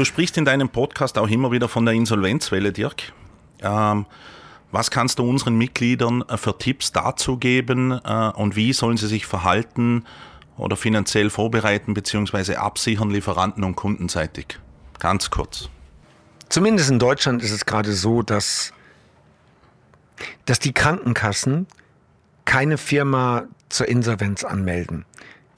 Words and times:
Du 0.00 0.06
sprichst 0.06 0.38
in 0.38 0.46
deinem 0.46 0.70
Podcast 0.70 1.18
auch 1.18 1.28
immer 1.28 1.52
wieder 1.52 1.68
von 1.68 1.84
der 1.84 1.92
Insolvenzwelle, 1.92 2.72
Dirk. 2.72 3.12
Ähm, 3.60 4.06
was 4.72 4.90
kannst 4.90 5.18
du 5.18 5.28
unseren 5.28 5.58
Mitgliedern 5.58 6.22
äh, 6.22 6.38
für 6.38 6.56
Tipps 6.56 6.92
dazu 6.92 7.36
geben 7.36 8.00
äh, 8.02 8.30
und 8.30 8.56
wie 8.56 8.72
sollen 8.72 8.96
sie 8.96 9.08
sich 9.08 9.26
verhalten 9.26 10.06
oder 10.56 10.78
finanziell 10.78 11.28
vorbereiten 11.28 11.92
bzw. 11.92 12.54
absichern, 12.54 13.10
Lieferanten- 13.10 13.62
und 13.62 13.76
kundenseitig? 13.76 14.58
Ganz 15.00 15.28
kurz. 15.28 15.68
Zumindest 16.48 16.90
in 16.90 16.98
Deutschland 16.98 17.42
ist 17.42 17.52
es 17.52 17.66
gerade 17.66 17.92
so, 17.92 18.22
dass, 18.22 18.72
dass 20.46 20.60
die 20.60 20.72
Krankenkassen 20.72 21.66
keine 22.46 22.78
Firma 22.78 23.48
zur 23.68 23.86
Insolvenz 23.86 24.44
anmelden. 24.44 25.04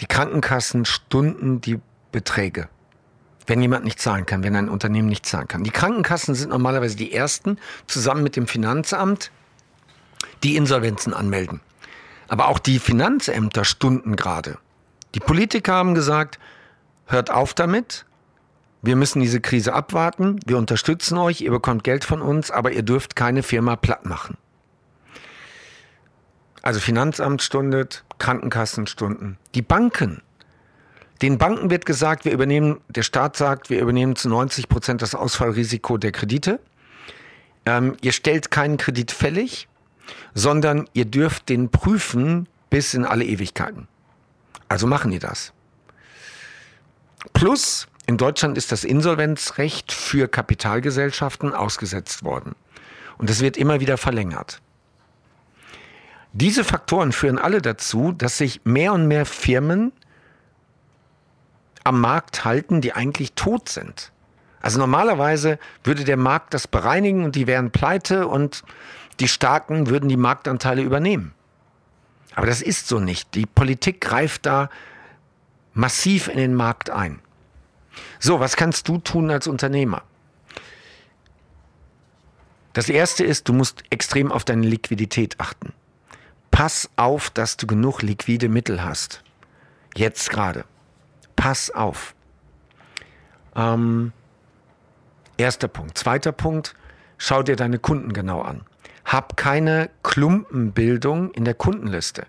Die 0.01 0.07
Krankenkassen 0.07 0.85
stunden 0.85 1.61
die 1.61 1.79
Beträge 2.11 2.69
wenn 3.47 3.61
jemand 3.61 3.85
nicht 3.85 4.01
zahlen 4.01 4.27
kann, 4.27 4.43
wenn 4.43 4.57
ein 4.57 4.69
Unternehmen 4.69 5.09
nicht 5.09 5.27
zahlen 5.27 5.49
kann. 5.49 5.65
Die 5.65 5.71
Krankenkassen 5.71 6.35
sind 6.35 6.51
normalerweise 6.51 6.97
die 6.97 7.13
ersten, 7.13 7.59
zusammen 7.87 8.23
mit 8.23 8.37
dem 8.37 8.47
Finanzamt, 8.47 9.31
die 10.43 10.57
Insolvenzen 10.57 11.15
anmelden. 11.15 11.61
Aber 12.29 12.49
auch 12.49 12.59
die 12.59 12.79
Finanzämter 12.79 13.65
stunden 13.65 14.17
gerade. 14.17 14.59
Die 15.15 15.21
Politiker 15.21 15.75
haben 15.75 15.95
gesagt, 15.95 16.39
hört 17.07 17.31
auf 17.31 17.55
damit, 17.55 18.07
wir 18.81 18.97
müssen 18.97 19.21
diese 19.21 19.41
Krise 19.41 19.75
abwarten, 19.75 20.41
wir 20.47 20.59
unterstützen 20.59 21.17
euch, 21.19 21.41
ihr 21.41 21.51
bekommt 21.51 21.85
Geld 21.85 22.05
von 22.05 22.21
uns, 22.21 22.51
aber 22.51 22.73
ihr 22.73 22.83
dürft 22.83 23.15
keine 23.15 23.43
Firma 23.43 23.77
platt 23.77 24.07
machen. 24.07 24.37
Also 26.63 26.81
Finanzamt 26.81 27.43
stundet, 27.43 28.05
Krankenkassen 28.19 28.87
stunden. 28.87 29.37
Die 29.55 29.63
Banken 29.63 30.23
den 31.23 31.39
Banken 31.39 31.71
wird 31.71 31.87
gesagt, 31.87 32.25
wir 32.25 32.33
übernehmen, 32.33 32.81
der 32.89 33.05
Staat 33.05 33.37
sagt, 33.37 33.71
wir 33.71 33.81
übernehmen 33.81 34.17
zu 34.17 34.29
90 34.29 34.69
Prozent 34.69 35.03
das 35.03 35.15
Ausfallrisiko 35.15 35.97
der 35.97 36.11
Kredite. 36.11 36.59
Ähm, 37.65 37.97
ihr 38.01 38.11
stellt 38.11 38.51
keinen 38.51 38.77
Kredit 38.77 39.13
fällig, 39.13 39.69
sondern 40.35 40.89
ihr 40.95 41.05
dürft 41.05 41.49
den 41.49 41.71
prüfen 41.71 42.49
bis 42.71 42.93
in 42.95 43.05
alle 43.05 43.25
Ewigkeiten. 43.25 43.87
Also 44.69 44.89
machen 44.89 45.13
die 45.13 45.21
das. 45.21 45.53
Plus, 47.35 47.87
in 48.07 48.17
Deutschland 48.17 48.59
ist 48.59 48.73
das 48.73 48.83
Insolvenzrecht 48.83 49.93
für 49.93 50.27
Kapitalgesellschaften 50.27 51.55
ausgesetzt 51.55 52.25
worden. 52.25 52.57
Und 53.17 53.31
es 53.31 53.41
wird 53.41 53.57
immer 53.57 53.79
wieder 53.79 53.97
verlängert. 53.97 54.61
Diese 56.33 56.65
Faktoren 56.65 57.13
führen 57.13 57.39
alle 57.39 57.63
dazu, 57.63 58.11
dass 58.11 58.39
sich 58.39 58.63
mehr 58.65 58.93
und 58.93 59.07
mehr 59.07 59.25
Firmen 59.25 59.93
am 61.85 62.01
Markt 62.01 62.45
halten, 62.45 62.81
die 62.81 62.93
eigentlich 62.93 63.33
tot 63.35 63.69
sind. 63.69 64.13
Also 64.61 64.79
normalerweise 64.79 65.59
würde 65.83 66.05
der 66.05 66.17
Markt 66.17 66.55
das 66.55 66.69
bereinigen 66.69 67.25
und 67.25 67.35
die 67.35 67.47
wären 67.47 67.73
pleite 67.73 68.29
und 68.29 68.63
die 69.21 69.29
Starken 69.29 69.89
würden 69.89 70.09
die 70.09 70.17
Marktanteile 70.17 70.83
übernehmen. 70.83 71.35
Aber 72.35 72.47
das 72.47 72.63
ist 72.63 72.89
so 72.89 73.01
nicht. 73.01 73.35
Die 73.35 73.47
Politik 73.47 74.01
greift 74.01 74.47
da 74.47 74.71
massiv 75.75 76.29
in 76.29 76.37
den 76.37 76.55
Markt 76.55 76.91
ein. 76.91 77.19
So, 78.21 78.41
was 78.41 78.57
kannst 78.57 78.89
du 78.89 78.99
tun 78.99 79.31
als 79.31 79.47
Unternehmer? 79.47 80.03
Das 82.73 82.89
erste 82.89 83.25
ist, 83.25 83.49
du 83.49 83.53
musst 83.53 83.83
extrem 83.91 84.33
auf 84.33 84.45
deine 84.45 84.67
Liquidität 84.67 85.41
achten. 85.41 85.75
Pass 86.51 86.89
auf, 86.97 87.29
dass 87.31 87.57
du 87.57 87.67
genug 87.67 88.01
liquide 88.03 88.49
Mittel 88.49 88.83
hast. 88.83 89.23
Jetzt 89.95 90.31
gerade 90.31 90.65
pass 91.43 91.73
auf. 91.73 92.15
Ähm, 93.57 94.13
erster 95.37 95.67
Punkt. 95.67 95.99
Zweiter 95.99 96.31
Punkt, 96.31 96.77
schau 97.19 97.43
dir 97.43 97.57
deine 97.57 97.81
Kunden 97.81 98.13
genau 98.13 98.43
an. 98.43 98.61
Hab 99.05 99.37
keine 99.37 99.91
Klumpenbildung 100.05 101.33
in 101.33 101.45
der 101.45 101.55
Kundenliste. 101.55 102.29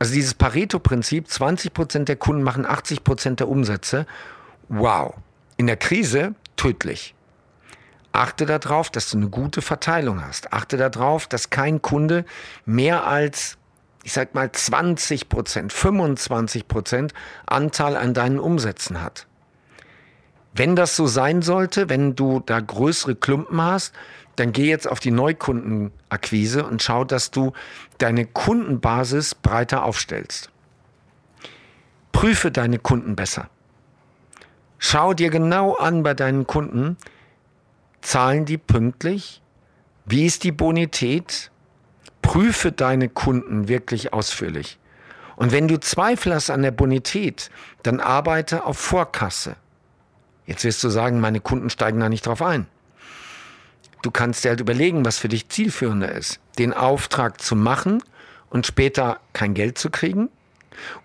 Also 0.00 0.12
dieses 0.12 0.34
Pareto-Prinzip, 0.34 1.28
20% 1.28 2.06
der 2.06 2.16
Kunden 2.16 2.42
machen 2.42 2.66
80% 2.66 3.36
der 3.36 3.48
Umsätze. 3.48 4.06
Wow. 4.68 5.14
In 5.56 5.68
der 5.68 5.76
Krise 5.76 6.34
tödlich. 6.56 7.14
Achte 8.10 8.44
darauf, 8.44 8.90
dass 8.90 9.08
du 9.08 9.18
eine 9.18 9.28
gute 9.28 9.62
Verteilung 9.62 10.20
hast. 10.20 10.52
Achte 10.52 10.76
darauf, 10.76 11.28
dass 11.28 11.50
kein 11.50 11.80
Kunde 11.80 12.24
mehr 12.66 13.06
als 13.06 13.56
ich 14.04 14.12
sag 14.12 14.34
mal 14.34 14.50
20 14.50 15.28
Prozent, 15.28 15.72
25 15.72 16.68
Prozent 16.68 17.14
Anteil 17.46 17.96
an 17.96 18.14
deinen 18.14 18.38
Umsätzen 18.38 19.02
hat. 19.02 19.26
Wenn 20.54 20.76
das 20.76 20.96
so 20.96 21.06
sein 21.06 21.42
sollte, 21.42 21.88
wenn 21.88 22.16
du 22.16 22.40
da 22.44 22.58
größere 22.58 23.14
Klumpen 23.14 23.60
hast, 23.60 23.94
dann 24.36 24.52
geh 24.52 24.68
jetzt 24.68 24.88
auf 24.88 25.00
die 25.00 25.10
Neukundenakquise 25.10 26.64
und 26.64 26.82
schau, 26.82 27.04
dass 27.04 27.30
du 27.30 27.52
deine 27.98 28.24
Kundenbasis 28.24 29.34
breiter 29.34 29.84
aufstellst. 29.84 30.50
Prüfe 32.12 32.50
deine 32.50 32.78
Kunden 32.78 33.16
besser. 33.16 33.48
Schau 34.78 35.12
dir 35.12 35.30
genau 35.30 35.74
an 35.74 36.02
bei 36.04 36.14
deinen 36.14 36.46
Kunden, 36.46 36.96
zahlen 38.00 38.44
die 38.44 38.58
pünktlich? 38.58 39.42
Wie 40.06 40.24
ist 40.24 40.44
die 40.44 40.52
Bonität? 40.52 41.50
Prüfe 42.28 42.72
deine 42.72 43.08
Kunden 43.08 43.68
wirklich 43.68 44.12
ausführlich. 44.12 44.78
Und 45.36 45.50
wenn 45.50 45.66
du 45.66 45.80
Zweifel 45.80 46.34
hast 46.34 46.50
an 46.50 46.60
der 46.60 46.72
Bonität, 46.72 47.50
dann 47.82 48.00
arbeite 48.00 48.66
auf 48.66 48.76
Vorkasse. 48.76 49.56
Jetzt 50.44 50.62
wirst 50.62 50.84
du 50.84 50.90
sagen, 50.90 51.20
meine 51.20 51.40
Kunden 51.40 51.70
steigen 51.70 52.00
da 52.00 52.10
nicht 52.10 52.26
drauf 52.26 52.42
ein. 52.42 52.66
Du 54.02 54.10
kannst 54.10 54.44
dir 54.44 54.50
halt 54.50 54.60
überlegen, 54.60 55.06
was 55.06 55.16
für 55.16 55.28
dich 55.28 55.48
zielführender 55.48 56.12
ist. 56.12 56.38
Den 56.58 56.74
Auftrag 56.74 57.40
zu 57.40 57.56
machen 57.56 58.02
und 58.50 58.66
später 58.66 59.20
kein 59.32 59.54
Geld 59.54 59.78
zu 59.78 59.88
kriegen 59.88 60.28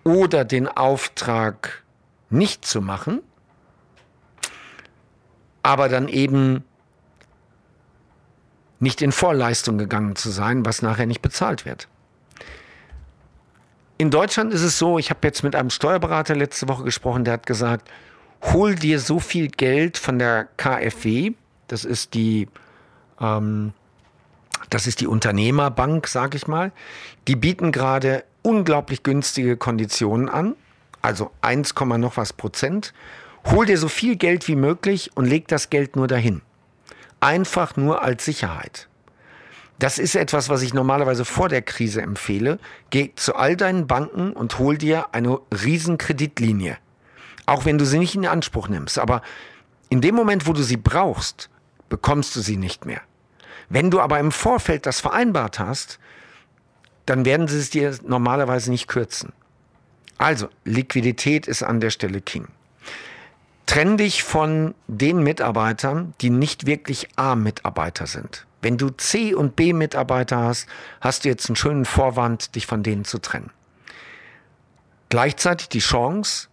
oder 0.03 0.43
den 0.43 0.67
Auftrag 0.67 1.83
nicht 2.29 2.65
zu 2.65 2.81
machen, 2.81 3.21
aber 5.61 5.87
dann 5.87 6.09
eben 6.09 6.65
nicht 8.79 9.01
in 9.01 9.11
Vorleistung 9.11 9.77
gegangen 9.77 10.15
zu 10.15 10.29
sein, 10.29 10.65
was 10.65 10.81
nachher 10.81 11.05
nicht 11.05 11.21
bezahlt 11.21 11.65
wird. 11.65 11.87
In 13.97 14.11
Deutschland 14.11 14.53
ist 14.53 14.63
es 14.63 14.77
so, 14.77 14.97
ich 14.97 15.09
habe 15.09 15.19
jetzt 15.23 15.43
mit 15.43 15.55
einem 15.55 15.69
Steuerberater 15.69 16.35
letzte 16.35 16.67
Woche 16.67 16.83
gesprochen, 16.83 17.23
der 17.23 17.35
hat 17.35 17.45
gesagt, 17.45 17.89
hol 18.41 18.75
dir 18.75 18.99
so 18.99 19.19
viel 19.19 19.47
Geld 19.47 19.97
von 19.97 20.19
der 20.19 20.49
KfW, 20.57 21.33
das 21.67 21.85
ist 21.85 22.13
die, 22.13 22.49
ähm, 23.21 23.73
das 24.69 24.87
ist 24.87 24.99
die 24.99 25.07
Unternehmerbank, 25.07 26.07
sage 26.07 26.37
ich 26.37 26.47
mal, 26.47 26.71
die 27.27 27.35
bieten 27.35 27.71
gerade 27.71 28.25
unglaublich 28.41 29.03
günstige 29.03 29.55
Konditionen 29.55 30.27
an, 30.27 30.55
also 31.01 31.31
1, 31.41 31.73
noch 31.97 32.17
was 32.17 32.33
Prozent. 32.33 32.93
Hol 33.45 33.65
dir 33.65 33.77
so 33.77 33.87
viel 33.87 34.15
Geld 34.15 34.47
wie 34.47 34.55
möglich 34.55 35.11
und 35.15 35.25
leg 35.25 35.47
das 35.47 35.69
Geld 35.69 35.95
nur 35.95 36.07
dahin 36.07 36.41
einfach 37.23 37.77
nur 37.77 38.01
als 38.01 38.25
Sicherheit. 38.25 38.89
Das 39.79 39.97
ist 39.97 40.15
etwas, 40.15 40.49
was 40.49 40.61
ich 40.61 40.73
normalerweise 40.73 41.25
vor 41.25 41.49
der 41.49 41.61
Krise 41.61 42.01
empfehle. 42.01 42.59
Geh 42.89 43.11
zu 43.15 43.35
all 43.35 43.55
deinen 43.55 43.87
Banken 43.87 44.33
und 44.33 44.59
hol 44.59 44.77
dir 44.77 45.07
eine 45.13 45.39
Riesenkreditlinie. 45.51 46.77
Auch 47.45 47.65
wenn 47.65 47.77
du 47.77 47.85
sie 47.85 47.97
nicht 47.97 48.15
in 48.15 48.25
Anspruch 48.25 48.67
nimmst. 48.67 48.99
Aber 48.99 49.21
in 49.89 50.01
dem 50.01 50.15
Moment, 50.15 50.47
wo 50.47 50.53
du 50.53 50.61
sie 50.63 50.77
brauchst, 50.77 51.49
bekommst 51.89 52.35
du 52.35 52.41
sie 52.41 52.57
nicht 52.57 52.85
mehr. 52.85 53.01
Wenn 53.69 53.89
du 53.89 53.99
aber 53.99 54.19
im 54.19 54.31
Vorfeld 54.31 54.85
das 54.85 54.99
vereinbart 54.99 55.59
hast, 55.59 55.99
dann 57.05 57.25
werden 57.25 57.47
sie 57.47 57.59
es 57.59 57.69
dir 57.69 57.97
normalerweise 58.05 58.69
nicht 58.69 58.87
kürzen. 58.87 59.33
Also, 60.17 60.49
Liquidität 60.63 61.47
ist 61.47 61.63
an 61.63 61.79
der 61.79 61.89
Stelle 61.89 62.21
King. 62.21 62.47
Trenn 63.65 63.97
dich 63.97 64.23
von 64.23 64.75
den 64.87 65.23
Mitarbeitern, 65.23 66.13
die 66.21 66.29
nicht 66.29 66.65
wirklich 66.65 67.07
A-Mitarbeiter 67.15 68.07
sind. 68.07 68.45
Wenn 68.61 68.77
du 68.77 68.89
C- 68.89 69.33
und 69.33 69.55
B-Mitarbeiter 69.55 70.37
hast, 70.37 70.67
hast 71.01 71.25
du 71.25 71.29
jetzt 71.29 71.49
einen 71.49 71.55
schönen 71.55 71.85
Vorwand, 71.85 72.55
dich 72.55 72.65
von 72.65 72.83
denen 72.83 73.05
zu 73.05 73.19
trennen. 73.19 73.51
Gleichzeitig 75.09 75.69
die 75.69 75.79
Chance, 75.79 76.47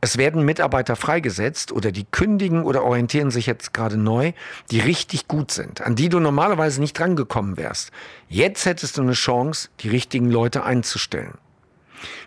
es 0.00 0.18
werden 0.18 0.44
Mitarbeiter 0.44 0.96
freigesetzt 0.96 1.72
oder 1.72 1.90
die 1.90 2.04
kündigen 2.04 2.64
oder 2.64 2.84
orientieren 2.84 3.30
sich 3.30 3.46
jetzt 3.46 3.72
gerade 3.72 3.96
neu, 3.96 4.32
die 4.70 4.80
richtig 4.80 5.28
gut 5.28 5.50
sind, 5.50 5.80
an 5.80 5.96
die 5.96 6.10
du 6.10 6.20
normalerweise 6.20 6.80
nicht 6.80 6.98
drangekommen 6.98 7.56
wärst. 7.56 7.90
Jetzt 8.28 8.66
hättest 8.66 8.98
du 8.98 9.02
eine 9.02 9.12
Chance, 9.12 9.70
die 9.80 9.88
richtigen 9.88 10.30
Leute 10.30 10.64
einzustellen. 10.64 11.38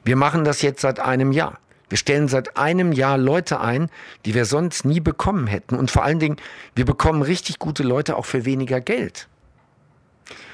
Wir 0.03 0.15
machen 0.15 0.43
das 0.43 0.63
jetzt 0.63 0.81
seit 0.81 0.99
einem 0.99 1.31
Jahr. 1.31 1.59
Wir 1.89 1.97
stellen 1.97 2.27
seit 2.27 2.57
einem 2.57 2.91
Jahr 2.91 3.17
Leute 3.17 3.61
ein, 3.61 3.89
die 4.25 4.33
wir 4.33 4.45
sonst 4.45 4.83
nie 4.83 4.99
bekommen 4.99 5.47
hätten. 5.47 5.75
Und 5.75 5.89
vor 5.89 6.03
allen 6.03 6.19
Dingen, 6.19 6.37
wir 6.75 6.85
bekommen 6.85 7.21
richtig 7.21 7.59
gute 7.59 7.83
Leute 7.83 8.17
auch 8.17 8.25
für 8.25 8.45
weniger 8.45 8.81
Geld. 8.81 9.27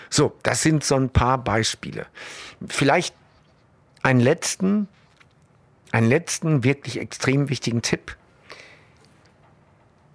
So, 0.09 0.37
das 0.43 0.61
sind 0.61 0.83
so 0.83 0.95
ein 0.95 1.09
paar 1.09 1.39
Beispiele. 1.39 2.05
Vielleicht 2.67 3.15
einen 4.03 4.19
letzten, 4.19 4.87
einen 5.91 6.07
letzten 6.07 6.63
wirklich 6.63 6.99
extrem 6.99 7.49
wichtigen 7.49 7.81
Tipp. 7.81 8.15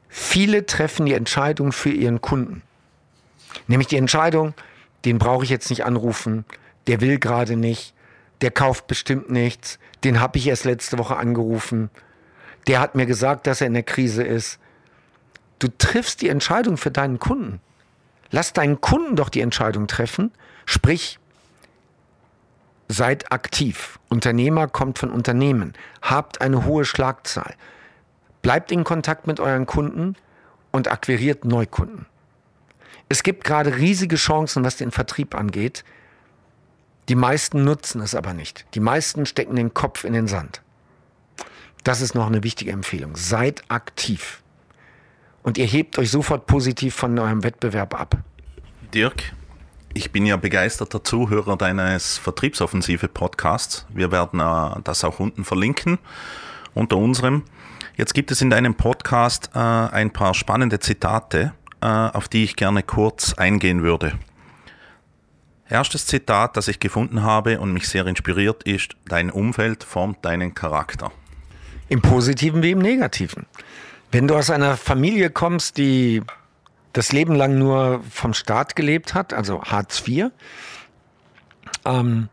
Viele 0.09 0.67
treffen 0.67 1.07
die 1.07 1.15
Entscheidung 1.15 1.73
für 1.73 1.91
ihren 1.91 2.21
Kunden. 2.21 2.63
Nämlich 3.67 3.89
die 3.89 3.97
Entscheidung, 3.97 4.55
den 5.05 5.19
brauche 5.19 5.43
ich 5.43 5.51
jetzt 5.51 5.71
nicht 5.71 5.85
anrufen, 5.85 6.45
der 6.87 7.01
will 7.01 7.19
gerade 7.19 7.57
nicht, 7.57 7.95
der 8.41 8.51
kauft 8.51 8.87
bestimmt 8.87 9.31
nichts, 9.31 9.79
den 10.05 10.21
habe 10.21 10.39
ich 10.39 10.47
erst 10.47 10.65
letzte 10.65 10.99
Woche 10.99 11.17
angerufen, 11.17 11.91
der 12.67 12.81
hat 12.81 12.95
mir 12.95 13.07
gesagt, 13.07 13.47
dass 13.47 13.61
er 13.61 13.67
in 13.67 13.75
der 13.75 13.83
Krise 13.83 14.23
ist. 14.23 14.59
Du 15.59 15.69
triffst 15.69 16.21
die 16.21 16.29
Entscheidung 16.29 16.77
für 16.77 16.91
deinen 16.91 17.19
Kunden. 17.19 17.61
Lass 18.31 18.53
deinen 18.53 18.81
Kunden 18.81 19.17
doch 19.17 19.31
die 19.31 19.41
Entscheidung 19.41 19.87
treffen, 19.87 20.33
sprich, 20.67 21.19
seid 22.89 23.33
aktiv. 23.33 23.99
Unternehmer 24.09 24.69
kommt 24.69 24.99
von 24.99 25.11
Unternehmen. 25.11 25.75
Habt 26.03 26.41
eine 26.41 26.65
hohe 26.65 26.85
Schlagzahl. 26.85 27.55
Bleibt 28.43 28.71
in 28.71 28.85
Kontakt 28.85 29.27
mit 29.27 29.41
euren 29.41 29.67
Kunden 29.67 30.17
und 30.71 30.91
akquiriert 30.91 31.45
Neukunden. 31.45 32.07
Es 33.09 33.23
gibt 33.23 33.45
gerade 33.45 33.77
riesige 33.77 34.17
Chancen, 34.17 34.65
was 34.65 34.77
den 34.77 34.91
Vertrieb 34.91 35.35
angeht. 35.35 35.85
Die 37.09 37.15
meisten 37.15 37.65
nutzen 37.65 38.03
es 38.03 38.15
aber 38.15 38.35
nicht. 38.35 38.67
Die 38.75 38.81
meisten 38.81 39.25
stecken 39.25 39.57
den 39.57 39.73
Kopf 39.73 40.05
in 40.05 40.13
den 40.13 40.27
Sand. 40.27 40.63
Das 41.83 42.03
ist 42.03 42.15
noch 42.15 42.27
eine 42.27 42.43
wichtige 42.43 42.71
Empfehlung. 42.71 43.17
Seid 43.17 43.63
aktiv. 43.69 44.43
Und 45.43 45.57
ihr 45.57 45.65
hebt 45.65 45.99
euch 45.99 46.11
sofort 46.11 46.47
positiv 46.47 46.95
von 46.95 47.19
eurem 47.19 47.43
Wettbewerb 47.45 47.99
ab. 47.99 48.19
Dirk, 48.93 49.33
ich 49.95 50.13
bin 50.13 50.27
ja 50.27 50.37
begeisterter 50.37 51.03
Zuhörer 51.03 51.57
deines 51.57 52.19
Vertriebsoffensive-Podcasts. 52.19 53.87
Wir 53.89 54.13
werden 54.13 54.41
äh, 54.41 54.81
das 54.85 55.03
auch 55.05 55.19
unten 55.19 55.45
verlinken 55.45 55.99
unter 56.75 56.99
unserem. 56.99 57.45
Jetzt 57.97 58.13
gibt 58.13 58.31
es 58.31 58.43
in 58.43 58.51
deinem 58.51 58.75
Podcast 58.75 59.51
äh, 59.55 59.59
ein 59.59 60.13
paar 60.13 60.35
spannende 60.35 60.79
Zitate, 60.79 61.55
äh, 61.81 61.87
auf 61.87 62.29
die 62.29 62.45
ich 62.45 62.57
gerne 62.57 62.83
kurz 62.83 63.33
eingehen 63.35 63.83
würde. 63.83 64.19
Erstes 65.71 66.07
Zitat, 66.07 66.57
das 66.57 66.69
ich 66.69 66.81
gefunden 66.81 67.23
habe 67.23 67.61
und 67.61 67.73
mich 67.73 67.89
sehr 67.89 68.07
inspiriert, 68.07 68.63
ist, 68.63 68.97
dein 69.07 69.31
Umfeld 69.31 69.85
formt 69.85 70.25
deinen 70.25 70.55
Charakter. 70.55 71.13
Im 71.91 72.01
positiven 72.01 72.63
wie 72.63 72.71
im 72.71 72.79
negativen. 72.79 73.47
Wenn 74.11 74.27
du 74.27 74.35
aus 74.35 74.49
einer 74.49 74.79
Familie 74.79 75.29
kommst, 75.29 75.77
die 75.77 76.23
das 76.95 77.13
Leben 77.13 77.35
lang 77.35 77.59
nur 77.59 78.03
vom 78.11 78.33
Staat 78.33 78.77
gelebt 78.77 79.13
hat, 79.13 79.35
also 79.35 79.63
Hartz 79.63 80.03
IV, 80.07 80.31
ähm, 81.85 82.29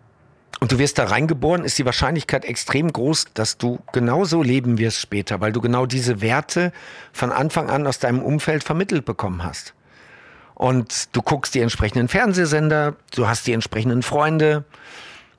und 0.62 0.72
du 0.72 0.80
wirst 0.80 0.98
da 0.98 1.04
reingeboren, 1.06 1.66
ist 1.66 1.78
die 1.78 1.86
Wahrscheinlichkeit 1.86 2.46
extrem 2.46 2.92
groß, 2.92 3.26
dass 3.34 3.58
du 3.58 3.80
genauso 3.92 4.42
leben 4.42 4.78
wirst 4.78 5.02
später, 5.02 5.42
weil 5.42 5.52
du 5.52 5.60
genau 5.60 5.86
diese 5.86 6.22
Werte 6.22 6.72
von 7.12 7.34
Anfang 7.34 7.70
an 7.70 7.86
aus 7.86 8.00
deinem 8.00 8.24
Umfeld 8.24 8.64
vermittelt 8.64 9.04
bekommen 9.04 9.44
hast. 9.44 9.74
Und 10.56 11.16
du 11.16 11.22
guckst 11.22 11.54
die 11.54 11.60
entsprechenden 11.60 12.08
Fernsehsender, 12.08 12.96
du 13.14 13.28
hast 13.28 13.46
die 13.46 13.54
entsprechenden 13.54 14.02
Freunde, 14.02 14.64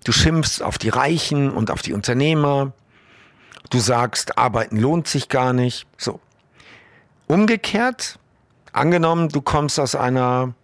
du 0.05 0.13
schimpfst 0.13 0.63
auf 0.63 0.79
die 0.79 0.91
Reichen 0.91 1.51
und 1.51 1.71
auf 1.71 1.83
die 1.83 1.93
Unternehmer, 1.93 2.73
du 3.71 3.79
sagst, 3.79 4.39
arbeiten 4.39 4.77
lohnt 4.77 5.09
sich 5.09 5.29
gar 5.29 5.53
nicht. 5.53 5.87
So. 5.97 6.21
Umgekehrt, 7.27 8.19
angenommen, 8.73 9.31
du 9.31 9.41
kommst 9.41 9.81
aus 9.81 9.95
einer, 9.95 10.55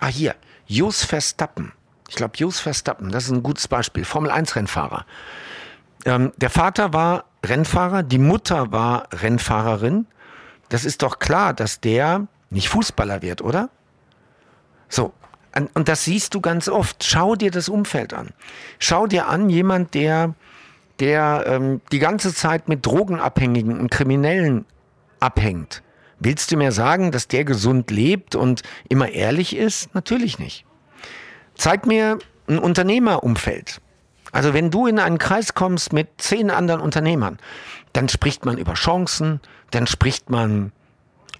ah 0.00 0.08
hier, 0.08 0.34
Jos 0.66 1.04
Verstappen 1.04 1.72
ich 2.08 2.14
glaube, 2.14 2.36
Jos 2.36 2.60
Verstappen, 2.60 3.10
das 3.10 3.24
ist 3.24 3.30
ein 3.30 3.42
gutes 3.42 3.68
Beispiel. 3.68 4.04
Formel 4.04 4.30
1 4.30 4.56
Rennfahrer. 4.56 5.06
Ähm, 6.04 6.32
der 6.36 6.50
Vater 6.50 6.92
war 6.92 7.24
Rennfahrer, 7.44 8.02
die 8.02 8.18
Mutter 8.18 8.72
war 8.72 9.08
Rennfahrerin. 9.12 10.06
Das 10.68 10.84
ist 10.84 11.02
doch 11.02 11.18
klar, 11.18 11.54
dass 11.54 11.80
der 11.80 12.26
nicht 12.50 12.68
Fußballer 12.68 13.22
wird, 13.22 13.42
oder? 13.42 13.70
So. 14.88 15.12
Und 15.74 15.88
das 15.88 16.04
siehst 16.04 16.34
du 16.34 16.40
ganz 16.40 16.68
oft. 16.68 17.02
Schau 17.02 17.34
dir 17.34 17.50
das 17.50 17.68
Umfeld 17.68 18.12
an. 18.12 18.30
Schau 18.78 19.06
dir 19.06 19.28
an, 19.28 19.48
jemand, 19.48 19.94
der, 19.94 20.34
der 21.00 21.44
ähm, 21.46 21.80
die 21.92 21.98
ganze 21.98 22.34
Zeit 22.34 22.68
mit 22.68 22.84
Drogenabhängigen 22.84 23.80
und 23.80 23.90
Kriminellen 23.90 24.66
abhängt. 25.18 25.82
Willst 26.18 26.52
du 26.52 26.56
mir 26.56 26.72
sagen, 26.72 27.10
dass 27.10 27.28
der 27.28 27.44
gesund 27.44 27.90
lebt 27.90 28.34
und 28.34 28.62
immer 28.88 29.08
ehrlich 29.08 29.56
ist? 29.56 29.94
Natürlich 29.94 30.38
nicht. 30.38 30.64
Zeig 31.54 31.86
mir 31.86 32.18
ein 32.48 32.58
Unternehmerumfeld. 32.58 33.80
Also 34.32 34.52
wenn 34.54 34.70
du 34.70 34.86
in 34.86 34.98
einen 34.98 35.18
Kreis 35.18 35.54
kommst 35.54 35.92
mit 35.92 36.08
zehn 36.18 36.50
anderen 36.50 36.80
Unternehmern, 36.80 37.38
dann 37.92 38.08
spricht 38.08 38.44
man 38.44 38.58
über 38.58 38.74
Chancen, 38.74 39.40
dann 39.70 39.86
spricht 39.86 40.30
man 40.30 40.72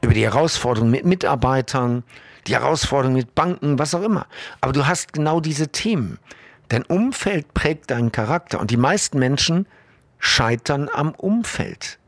über 0.00 0.14
die 0.14 0.24
Herausforderungen 0.24 0.90
mit 0.90 1.04
Mitarbeitern, 1.04 2.04
die 2.46 2.54
Herausforderungen 2.54 3.16
mit 3.16 3.34
Banken, 3.34 3.78
was 3.78 3.94
auch 3.94 4.02
immer. 4.02 4.26
Aber 4.60 4.72
du 4.72 4.86
hast 4.86 5.12
genau 5.12 5.40
diese 5.40 5.68
Themen. 5.68 6.18
Dein 6.68 6.84
Umfeld 6.84 7.54
prägt 7.54 7.90
deinen 7.90 8.12
Charakter 8.12 8.60
und 8.60 8.70
die 8.70 8.76
meisten 8.76 9.18
Menschen 9.18 9.66
scheitern 10.18 10.88
am 10.92 11.12
Umfeld 11.14 11.98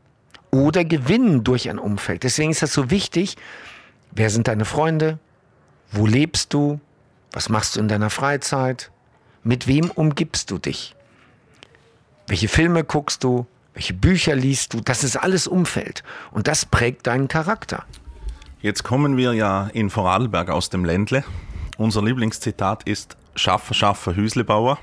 oder 0.51 0.83
gewinnen 0.83 1.43
durch 1.43 1.69
ein 1.69 1.79
Umfeld. 1.79 2.23
Deswegen 2.23 2.51
ist 2.51 2.61
das 2.61 2.73
so 2.73 2.89
wichtig, 2.89 3.37
wer 4.11 4.29
sind 4.29 4.47
deine 4.47 4.65
Freunde, 4.65 5.19
wo 5.91 6.05
lebst 6.05 6.53
du, 6.53 6.79
was 7.31 7.49
machst 7.49 7.75
du 7.75 7.79
in 7.79 7.87
deiner 7.87 8.09
Freizeit? 8.09 8.91
Mit 9.43 9.67
wem 9.67 9.91
umgibst 9.91 10.51
du 10.51 10.57
dich? 10.57 10.95
Welche 12.27 12.47
Filme 12.47 12.83
guckst 12.83 13.23
du? 13.23 13.45
Welche 13.73 13.93
Bücher 13.93 14.35
liest 14.35 14.73
du? 14.73 14.81
Das 14.81 15.03
ist 15.03 15.15
alles 15.15 15.47
Umfeld 15.47 16.03
und 16.31 16.47
das 16.47 16.65
prägt 16.65 17.07
deinen 17.07 17.27
Charakter. 17.27 17.85
Jetzt 18.61 18.83
kommen 18.83 19.15
wir 19.15 19.33
ja 19.33 19.69
in 19.71 19.89
Vorarlberg 19.89 20.49
aus 20.49 20.69
dem 20.69 20.83
Ländle. 20.83 21.23
Unser 21.77 22.03
Lieblingszitat 22.03 22.83
ist 22.83 23.15
Schaffer, 23.33 23.73
Schaffer, 23.73 24.17
Hüslebauer. 24.17 24.77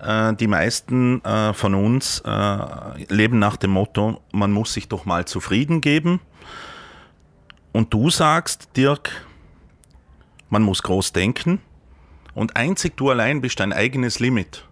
Äh, 0.00 0.34
die 0.34 0.48
meisten 0.48 1.24
äh, 1.24 1.54
von 1.54 1.76
uns 1.76 2.20
äh, 2.26 3.04
leben 3.14 3.38
nach 3.38 3.56
dem 3.56 3.70
Motto, 3.70 4.20
man 4.32 4.50
muss 4.50 4.72
sich 4.72 4.88
doch 4.88 5.04
mal 5.04 5.24
zufrieden 5.24 5.82
geben. 5.82 6.20
Und 7.70 7.94
du 7.94 8.10
sagst, 8.10 8.70
Dirk, 8.76 9.24
man 10.50 10.62
muss 10.62 10.82
groß 10.82 11.12
denken 11.12 11.60
und 12.34 12.56
einzig 12.56 12.96
du 12.96 13.08
allein 13.08 13.40
bist 13.40 13.60
dein 13.60 13.72
eigenes 13.72 14.18
Limit. 14.18 14.66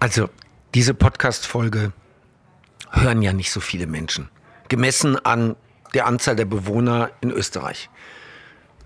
Also, 0.00 0.28
diese 0.74 0.92
Podcast-Folge 0.92 1.92
hören 2.90 3.22
ja 3.22 3.32
nicht 3.32 3.52
so 3.52 3.60
viele 3.60 3.86
Menschen, 3.86 4.28
gemessen 4.68 5.24
an 5.24 5.54
der 5.94 6.06
Anzahl 6.06 6.36
der 6.36 6.44
Bewohner 6.44 7.10
in 7.20 7.30
Österreich. 7.30 7.88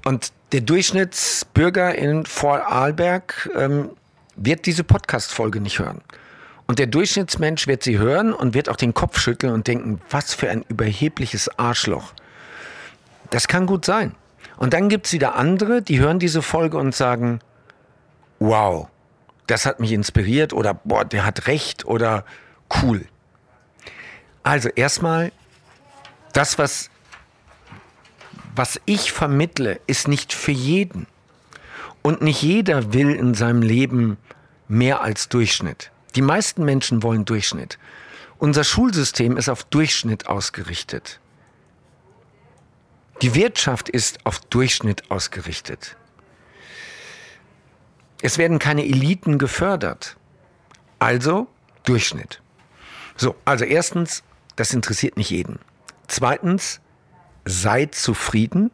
Und 0.04 0.32
der 0.52 0.60
Durchschnittsbürger 0.60 1.94
in 1.94 2.24
Vorarlberg 2.24 3.50
ähm, 3.54 3.90
wird 4.36 4.66
diese 4.66 4.84
Podcast-Folge 4.84 5.60
nicht 5.60 5.78
hören. 5.78 6.00
Und 6.66 6.78
der 6.78 6.86
Durchschnittsmensch 6.86 7.66
wird 7.66 7.82
sie 7.82 7.98
hören 7.98 8.32
und 8.32 8.54
wird 8.54 8.68
auch 8.68 8.76
den 8.76 8.94
Kopf 8.94 9.18
schütteln 9.18 9.52
und 9.52 9.66
denken, 9.66 10.00
was 10.10 10.34
für 10.34 10.50
ein 10.50 10.64
überhebliches 10.68 11.58
Arschloch. 11.58 12.12
Das 13.30 13.48
kann 13.48 13.66
gut 13.66 13.84
sein. 13.84 14.14
Und 14.58 14.74
dann 14.74 14.88
gibt 14.88 15.06
es 15.06 15.12
wieder 15.12 15.34
andere, 15.34 15.82
die 15.82 15.98
hören 15.98 16.18
diese 16.18 16.42
Folge 16.42 16.76
und 16.76 16.94
sagen, 16.94 17.40
wow, 18.38 18.88
das 19.46 19.66
hat 19.66 19.80
mich 19.80 19.92
inspiriert 19.92 20.52
oder 20.52 20.74
boah, 20.74 21.04
der 21.04 21.24
hat 21.24 21.46
recht 21.46 21.86
oder 21.86 22.24
cool. 22.82 23.06
Also 24.42 24.68
erstmal, 24.68 25.32
das, 26.32 26.58
was, 26.58 26.90
was 28.58 28.80
ich 28.84 29.12
vermittle, 29.12 29.80
ist 29.86 30.08
nicht 30.08 30.32
für 30.32 30.52
jeden. 30.52 31.06
Und 32.02 32.22
nicht 32.22 32.42
jeder 32.42 32.92
will 32.92 33.10
in 33.10 33.34
seinem 33.34 33.62
Leben 33.62 34.18
mehr 34.66 35.00
als 35.00 35.28
Durchschnitt. 35.28 35.90
Die 36.16 36.22
meisten 36.22 36.64
Menschen 36.64 37.02
wollen 37.02 37.24
Durchschnitt. 37.24 37.78
Unser 38.38 38.64
Schulsystem 38.64 39.36
ist 39.36 39.48
auf 39.48 39.64
Durchschnitt 39.64 40.26
ausgerichtet. 40.26 41.20
Die 43.22 43.34
Wirtschaft 43.34 43.88
ist 43.88 44.24
auf 44.26 44.40
Durchschnitt 44.40 45.10
ausgerichtet. 45.10 45.96
Es 48.22 48.38
werden 48.38 48.58
keine 48.58 48.84
Eliten 48.84 49.38
gefördert. 49.38 50.16
Also 50.98 51.46
Durchschnitt. 51.84 52.40
So, 53.16 53.36
also 53.44 53.64
erstens, 53.64 54.22
das 54.56 54.74
interessiert 54.74 55.16
nicht 55.16 55.30
jeden. 55.30 55.60
Zweitens, 56.08 56.80
sei 57.48 57.86
zufrieden, 57.86 58.70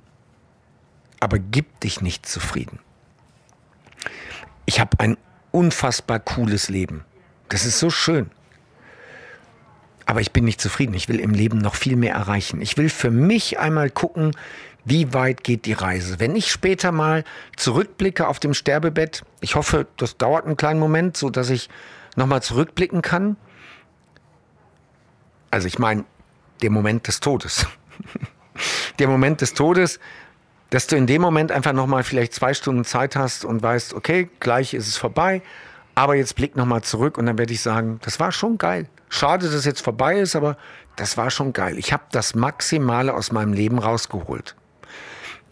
aber 1.21 1.38
gib 1.38 1.81
dich 1.81 2.00
nicht 2.00 2.26
zufrieden. 2.26 2.81
Ich 4.66 4.81
habe 4.81 4.99
ein 4.99 5.16
unfassbar 5.52 6.19
cooles 6.19 6.69
Leben. 6.69 7.04
Das 7.49 7.64
ist 7.64 7.78
so 7.78 7.90
schön. 7.90 8.31
Aber 10.07 10.21
ich 10.21 10.33
bin 10.33 10.45
nicht 10.45 10.61
zufrieden. 10.61 10.95
Ich 10.95 11.09
will 11.09 11.21
im 11.21 11.33
Leben 11.33 11.59
noch 11.59 11.76
viel 11.76 11.97
mehr 11.97 12.14
erreichen. 12.14 12.61
Ich 12.61 12.76
will 12.76 12.90
für 12.90 13.11
mich 13.11 13.59
einmal 13.59 13.90
gucken, 13.90 14.33
wie 14.85 15.14
weit 15.14 15.45
geht 15.45 15.64
die 15.64 15.73
Reise. 15.73 16.21
Wenn 16.21 16.37
ich 16.37 16.50
später 16.50 16.93
mal 16.93 17.25
zurückblicke 17.57 18.26
auf 18.26 18.40
dem 18.40 18.52
Sterbebett, 18.52 19.25
ich 19.40 19.54
hoffe, 19.54 19.87
das 19.97 20.19
dauert 20.19 20.45
einen 20.45 20.57
kleinen 20.57 20.81
Moment, 20.81 21.16
so 21.16 21.31
dass 21.31 21.49
ich 21.49 21.71
nochmal 22.16 22.43
zurückblicken 22.43 23.00
kann. 23.00 23.37
Also 25.50 25.69
ich 25.69 25.78
meine, 25.78 26.04
der 26.61 26.71
Moment 26.71 27.07
des 27.07 27.21
Todes. 27.21 27.66
der 28.99 29.09
Moment 29.09 29.41
des 29.41 29.55
Todes, 29.55 30.01
dass 30.71 30.87
du 30.87 30.97
in 30.97 31.07
dem 31.07 31.23
Moment 31.23 31.53
einfach 31.53 31.73
nochmal 31.73 32.03
vielleicht 32.03 32.35
zwei 32.35 32.55
Stunden 32.55 32.85
Zeit 32.85 33.17
hast 33.17 33.45
und 33.45 33.63
weißt, 33.63 33.95
okay, 33.95 34.29
gleich 34.41 34.75
ist 34.75 34.89
es 34.89 34.97
vorbei, 34.97 35.43
aber 35.95 36.17
jetzt 36.17 36.35
blick 36.37 36.57
nochmal 36.57 36.83
zurück 36.83 37.19
und 37.19 37.27
dann 37.27 37.39
werde 37.39 37.53
ich 37.53 37.61
sagen, 37.61 38.01
das 38.03 38.19
war 38.19 38.33
schon 38.33 38.59
geil. 38.59 38.89
Schade, 39.09 39.47
dass 39.47 39.55
es 39.55 39.65
jetzt 39.65 39.83
vorbei 39.83 40.19
ist, 40.19 40.35
aber 40.35 40.57
das 40.97 41.17
war 41.17 41.31
schon 41.31 41.53
geil. 41.53 41.79
Ich 41.79 41.93
habe 41.93 42.05
das 42.11 42.35
Maximale 42.35 43.15
aus 43.15 43.31
meinem 43.31 43.53
Leben 43.53 43.79
rausgeholt. 43.79 44.57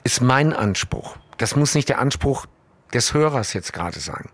Ist 0.05 0.21
mein 0.21 0.53
Anspruch. 0.53 1.17
Das 1.39 1.55
muss 1.55 1.75
nicht 1.75 1.89
der 1.89 1.99
Anspruch 2.01 2.47
des 2.93 3.15
Hörers 3.15 3.53
jetzt 3.53 3.73
gerade 3.73 4.01
sein. 4.01 4.29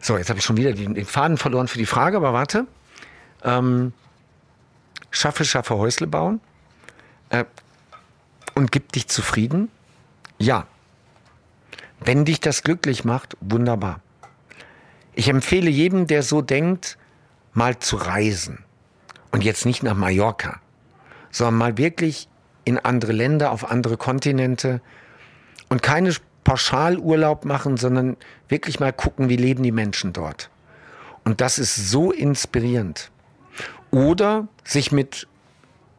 So, 0.00 0.18
jetzt 0.18 0.28
habe 0.28 0.38
ich 0.38 0.44
schon 0.44 0.56
wieder 0.56 0.72
den 0.72 1.04
Faden 1.06 1.38
verloren 1.38 1.68
für 1.68 1.78
die 1.78 1.86
Frage, 1.86 2.16
aber 2.18 2.32
warte. 2.32 2.66
Ähm, 3.42 3.92
schaffe, 5.16 5.44
schaffe 5.44 5.76
Häusle 5.76 6.06
bauen. 6.06 6.40
Äh, 7.30 7.44
und 8.54 8.70
gib 8.72 8.92
dich 8.92 9.08
zufrieden? 9.08 9.70
Ja. 10.38 10.66
Wenn 12.00 12.24
dich 12.24 12.40
das 12.40 12.62
glücklich 12.62 13.04
macht, 13.04 13.36
wunderbar. 13.40 14.00
Ich 15.14 15.28
empfehle 15.28 15.70
jedem, 15.70 16.06
der 16.06 16.22
so 16.22 16.42
denkt, 16.42 16.98
mal 17.52 17.78
zu 17.78 17.96
reisen. 17.96 18.64
Und 19.30 19.42
jetzt 19.42 19.64
nicht 19.64 19.82
nach 19.82 19.94
Mallorca, 19.94 20.60
sondern 21.30 21.54
mal 21.56 21.78
wirklich 21.78 22.28
in 22.64 22.78
andere 22.78 23.12
Länder, 23.12 23.50
auf 23.50 23.70
andere 23.70 23.96
Kontinente 23.96 24.80
und 25.68 25.82
keine 25.82 26.14
Pauschalurlaub 26.44 27.44
machen, 27.44 27.76
sondern 27.76 28.16
wirklich 28.48 28.80
mal 28.80 28.92
gucken, 28.92 29.28
wie 29.28 29.36
leben 29.36 29.62
die 29.62 29.72
Menschen 29.72 30.12
dort. 30.12 30.50
Und 31.24 31.40
das 31.40 31.58
ist 31.58 31.90
so 31.90 32.12
inspirierend. 32.12 33.10
Oder 33.94 34.48
sich 34.64 34.90
mit 34.90 35.28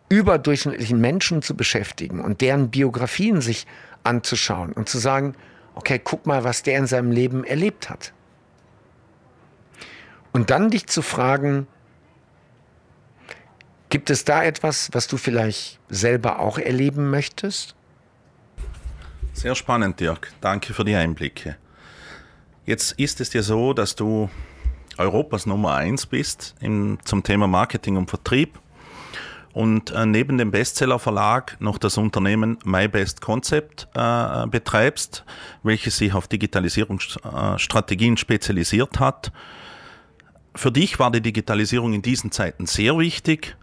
überdurchschnittlichen 0.09 0.99
Menschen 0.99 1.41
zu 1.41 1.55
beschäftigen 1.55 2.19
und 2.19 2.41
deren 2.41 2.69
Biografien 2.69 3.39
sich 3.39 3.65
anzuschauen 4.03 4.73
und 4.73 4.89
zu 4.89 4.97
sagen, 4.97 5.33
okay, 5.75 5.97
guck 6.03 6.25
mal, 6.25 6.43
was 6.43 6.61
der 6.61 6.77
in 6.77 6.87
seinem 6.87 7.11
Leben 7.11 7.45
erlebt 7.45 7.89
hat. 7.89 8.11
Und 10.33 10.49
dann 10.49 10.69
dich 10.69 10.87
zu 10.87 11.01
fragen, 11.01 11.67
gibt 13.87 14.09
es 14.09 14.25
da 14.25 14.43
etwas, 14.43 14.89
was 14.91 15.07
du 15.07 15.15
vielleicht 15.15 15.79
selber 15.87 16.39
auch 16.39 16.57
erleben 16.57 17.09
möchtest? 17.09 17.75
Sehr 19.31 19.55
spannend, 19.55 20.01
Dirk. 20.01 20.33
Danke 20.41 20.73
für 20.73 20.83
die 20.83 20.95
Einblicke. 20.95 21.55
Jetzt 22.65 22.99
ist 22.99 23.21
es 23.21 23.31
ja 23.31 23.41
so, 23.41 23.71
dass 23.71 23.95
du 23.95 24.29
Europas 24.97 25.45
Nummer 25.45 25.75
eins 25.75 26.05
bist 26.05 26.55
im, 26.61 26.97
zum 27.03 27.23
Thema 27.23 27.47
Marketing 27.47 27.97
und 27.97 28.09
Vertrieb 28.09 28.59
und 29.55 29.91
äh, 29.91 30.05
neben 30.05 30.37
dem 30.37 30.51
Bestseller 30.51 30.99
Verlag 30.99 31.55
noch 31.61 31.77
das 31.77 31.97
Unternehmen 31.97 32.57
My 32.65 32.89
Best 32.89 33.21
Concept 33.21 33.87
äh, 33.95 34.47
betreibst, 34.47 35.23
welches 35.63 35.97
sich 35.97 36.13
auf 36.13 36.27
Digitalisierungsstrategien 36.27 38.17
spezialisiert 38.17 38.99
hat. 38.99 39.31
Für 40.55 40.71
dich 40.71 40.99
war 40.99 41.09
die 41.09 41.21
Digitalisierung 41.21 41.93
in 41.93 42.01
diesen 42.01 42.31
Zeiten 42.31 42.65
sehr 42.65 42.97
wichtig. 42.97 43.55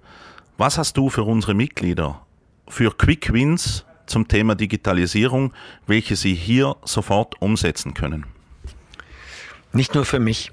Was 0.56 0.78
hast 0.78 0.96
du 0.96 1.10
für 1.10 1.24
unsere 1.24 1.52
Mitglieder 1.52 2.24
für 2.68 2.96
Quick 2.96 3.32
Wins 3.32 3.84
zum 4.06 4.28
Thema 4.28 4.54
Digitalisierung, 4.54 5.52
welche 5.86 6.16
sie 6.16 6.34
hier 6.34 6.76
sofort 6.84 7.40
umsetzen 7.42 7.92
können? 7.92 8.24
Nicht 9.74 9.94
nur 9.94 10.06
für 10.06 10.20
mich. 10.20 10.52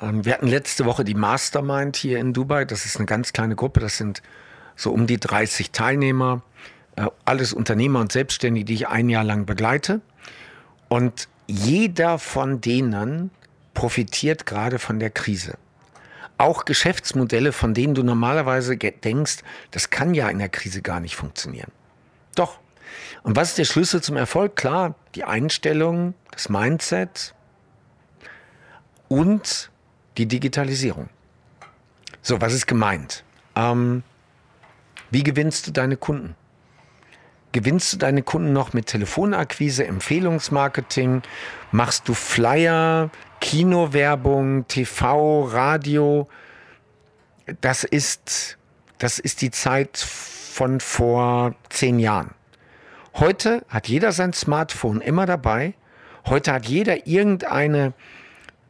Ähm, 0.00 0.24
wir 0.24 0.34
hatten 0.34 0.46
letzte 0.46 0.84
Woche 0.84 1.04
die 1.04 1.14
Mastermind 1.14 1.96
hier 1.96 2.18
in 2.18 2.32
Dubai. 2.32 2.64
Das 2.64 2.84
ist 2.84 2.96
eine 2.96 3.06
ganz 3.06 3.32
kleine 3.32 3.56
Gruppe. 3.56 3.80
Das 3.80 3.96
sind 3.96 4.22
so 4.76 4.90
um 4.90 5.06
die 5.06 5.18
30 5.18 5.70
Teilnehmer, 5.70 6.42
äh, 6.96 7.06
alles 7.24 7.52
Unternehmer 7.52 8.00
und 8.00 8.12
Selbstständige, 8.12 8.64
die 8.64 8.74
ich 8.74 8.88
ein 8.88 9.08
Jahr 9.08 9.24
lang 9.24 9.46
begleite. 9.46 10.00
Und 10.88 11.28
jeder 11.46 12.18
von 12.18 12.60
denen 12.60 13.30
profitiert 13.74 14.46
gerade 14.46 14.78
von 14.78 14.98
der 15.00 15.10
Krise. 15.10 15.56
Auch 16.38 16.64
Geschäftsmodelle, 16.64 17.52
von 17.52 17.74
denen 17.74 17.94
du 17.94 18.02
normalerweise 18.02 18.76
denkst, 18.76 19.38
das 19.70 19.90
kann 19.90 20.14
ja 20.14 20.28
in 20.28 20.38
der 20.38 20.48
Krise 20.48 20.82
gar 20.82 21.00
nicht 21.00 21.16
funktionieren. 21.16 21.70
Doch. 22.34 22.58
Und 23.22 23.36
was 23.36 23.50
ist 23.50 23.58
der 23.58 23.64
Schlüssel 23.64 24.02
zum 24.02 24.16
Erfolg? 24.16 24.56
Klar, 24.56 24.94
die 25.14 25.24
Einstellung, 25.24 26.14
das 26.30 26.48
Mindset 26.48 27.34
und 29.08 29.70
die 30.18 30.26
Digitalisierung. 30.26 31.08
So, 32.20 32.40
was 32.40 32.52
ist 32.52 32.66
gemeint? 32.66 33.24
Ähm, 33.56 34.02
wie 35.10 35.22
gewinnst 35.22 35.66
du 35.66 35.70
deine 35.72 35.96
Kunden? 35.96 36.36
Gewinnst 37.52 37.92
du 37.92 37.96
deine 37.98 38.22
Kunden 38.22 38.52
noch 38.52 38.72
mit 38.72 38.86
Telefonakquise, 38.86 39.86
Empfehlungsmarketing? 39.86 41.22
Machst 41.70 42.08
du 42.08 42.14
Flyer, 42.14 43.10
Kinowerbung, 43.40 44.66
TV, 44.68 45.42
Radio? 45.44 46.28
Das 47.60 47.84
ist, 47.84 48.56
das 48.98 49.18
ist 49.18 49.42
die 49.42 49.50
Zeit 49.50 49.98
von 49.98 50.80
vor 50.80 51.54
zehn 51.68 51.98
Jahren. 51.98 52.30
Heute 53.14 53.64
hat 53.68 53.88
jeder 53.88 54.12
sein 54.12 54.32
Smartphone 54.32 55.02
immer 55.02 55.26
dabei. 55.26 55.74
Heute 56.26 56.52
hat 56.52 56.66
jeder 56.66 57.06
irgendeine 57.06 57.92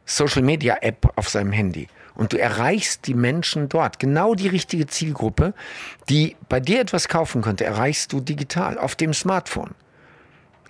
Social 0.05 0.41
Media 0.41 0.77
App 0.81 1.11
auf 1.15 1.29
seinem 1.29 1.51
Handy 1.51 1.87
und 2.15 2.33
du 2.33 2.39
erreichst 2.39 3.07
die 3.07 3.13
Menschen 3.13 3.69
dort. 3.69 3.99
Genau 3.99 4.35
die 4.35 4.47
richtige 4.47 4.87
Zielgruppe, 4.87 5.53
die 6.09 6.35
bei 6.49 6.59
dir 6.59 6.79
etwas 6.79 7.07
kaufen 7.07 7.41
könnte, 7.41 7.65
erreichst 7.65 8.13
du 8.13 8.19
digital 8.19 8.77
auf 8.77 8.95
dem 8.95 9.13
Smartphone. 9.13 9.71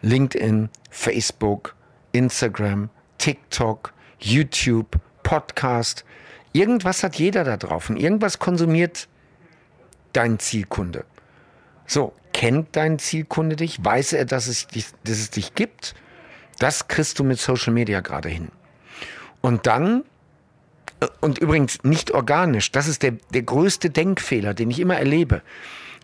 LinkedIn, 0.02 0.70
Facebook, 0.90 1.76
Instagram, 2.12 2.90
TikTok, 3.18 3.94
YouTube, 4.20 5.00
Podcast. 5.24 6.06
Irgendwas 6.52 7.04
hat 7.04 7.16
jeder 7.16 7.44
da 7.44 7.58
drauf 7.58 7.90
und 7.90 7.98
irgendwas 7.98 8.40
konsumiert 8.40 9.08
dein 10.14 10.40
Zielkunde. 10.40 11.06
So, 11.88 12.14
kennt 12.34 12.76
dein 12.76 13.00
Zielkunde 13.00 13.56
dich? 13.56 13.84
Weiß 13.84 14.14
er, 14.14 14.26
dass 14.26 14.48
es, 14.48 14.68
dich, 14.68 14.88
dass 15.04 15.18
es 15.18 15.32
dich 15.32 15.56
gibt? 15.56 15.96
Das 16.60 16.88
kriegst 16.88 17.20
du 17.20 17.24
mit 17.24 17.40
Social 17.40 17.74
Media 17.74 18.02
gerade 18.02 18.30
hin. 18.30 18.50
Und 19.44 19.68
dann 19.68 20.06
und 21.20 21.38
übrigens 21.38 21.84
nicht 21.84 22.12
organisch. 22.12 22.72
Das 22.72 22.88
ist 22.88 23.04
der, 23.04 23.14
der 23.34 23.44
größte 23.44 23.90
Denkfehler, 23.90 24.54
den 24.54 24.72
ich 24.72 24.80
immer 24.80 24.96
erlebe. 24.96 25.42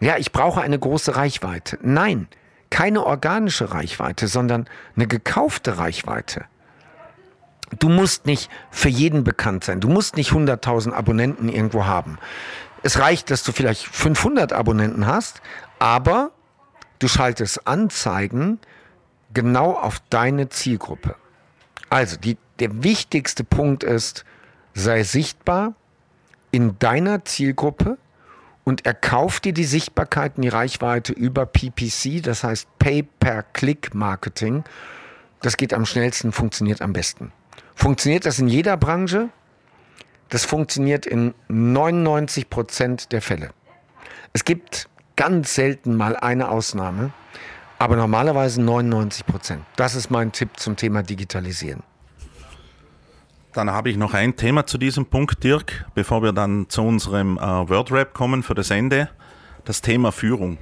Ja, 0.01 0.17
ich 0.17 0.31
brauche 0.31 0.62
eine 0.62 0.77
große 0.77 1.15
Reichweite. 1.15 1.79
Nein, 1.81 2.27
keine 2.69 3.05
organische 3.05 3.72
Reichweite, 3.72 4.27
sondern 4.27 4.67
eine 4.96 5.08
gekaufte 5.08 5.77
Reichweite. 5.77 6.46
Du 7.79 7.88
musst 7.88 8.25
nicht 8.25 8.50
für 8.72 8.89
jeden 8.89 9.24
bekannt 9.24 9.63
sein. 9.63 9.79
Du 9.79 9.88
musst 9.88 10.17
nicht 10.17 10.31
100.000 10.31 10.91
Abonnenten 10.91 11.50
irgendwo 11.50 11.86
haben. 11.86 12.17
Es 12.84 13.00
reicht, 13.00 13.29
dass 13.29 13.43
du 13.43 13.51
vielleicht 13.51 13.86
500 13.86 14.53
Abonnenten 14.53 15.05
hast, 15.05 15.41
aber 15.77 16.31
du 17.00 17.08
schaltest 17.08 17.67
Anzeigen 17.67 18.60
genau 19.34 19.74
auf 19.74 20.01
deine 20.10 20.50
Zielgruppe. 20.50 21.15
Also 21.89 22.17
die, 22.17 22.38
der 22.60 22.84
wichtigste 22.84 23.44
Punkt 23.44 23.84
ist, 23.84 24.25
sei 24.74 25.04
sichtbar 25.04 25.74
in 26.51 26.78
deiner 26.80 27.25
Zielgruppe 27.25 27.98
und 28.63 28.86
erkauf 28.86 29.39
dir 29.39 29.54
die 29.54 29.66
Sichtbarkeit 29.66 30.38
und 30.38 30.44
die 30.44 30.50
Reichweite 30.50 31.13
über 31.13 31.46
PPC, 31.46 32.22
das 32.22 32.44
heißt 32.44 32.68
Pay-per-Click-Marketing. 32.80 34.63
Das 35.42 35.58
geht 35.58 35.74
am 35.74 35.86
schnellsten, 35.86 36.32
funktioniert 36.32 36.82
am 36.82 36.94
besten. 36.94 37.32
Funktioniert 37.75 38.25
das 38.25 38.39
in 38.39 38.48
jeder 38.48 38.78
Branche? 38.78 39.30
Das 40.30 40.46
funktioniert 40.46 41.06
in 41.06 41.34
99 41.48 42.50
Prozent 42.50 43.12
der 43.12 43.22
Fälle. 43.22 43.50
Es 44.34 44.46
gibt 44.46 44.88
ganz 45.16 45.56
selten 45.56 45.96
mal 45.96 46.16
eine 46.16 46.50
Ausnahme, 46.50 47.12
aber 47.80 47.96
normalerweise 47.96 48.62
99 48.62 49.25
Prozent. 49.25 49.63
Das 49.75 49.96
ist 49.96 50.12
mein 50.12 50.32
Tipp 50.32 50.60
zum 50.60 50.75
Thema 50.75 51.01
Digitalisieren. 51.01 51.82
Dann 53.53 53.72
habe 53.72 53.89
ich 53.89 53.98
noch 53.98 54.13
ein 54.13 54.36
Thema 54.36 54.68
zu 54.68 54.77
diesem 54.77 55.08
Punkt, 55.08 55.44
Dirk, 55.44 55.86
bevor 55.96 56.22
wir 56.22 56.34
dann 56.34 56.70
zu 56.70 56.84
unserem 56.84 57.38
äh, 57.38 57.41
Wordrap 57.41 58.13
kommen 58.13 58.44
für 58.44 58.53
das 58.53 58.70
Ende. 58.70 59.10
Das 59.65 59.82
Thema 59.82 60.12
Führung. 60.12 60.60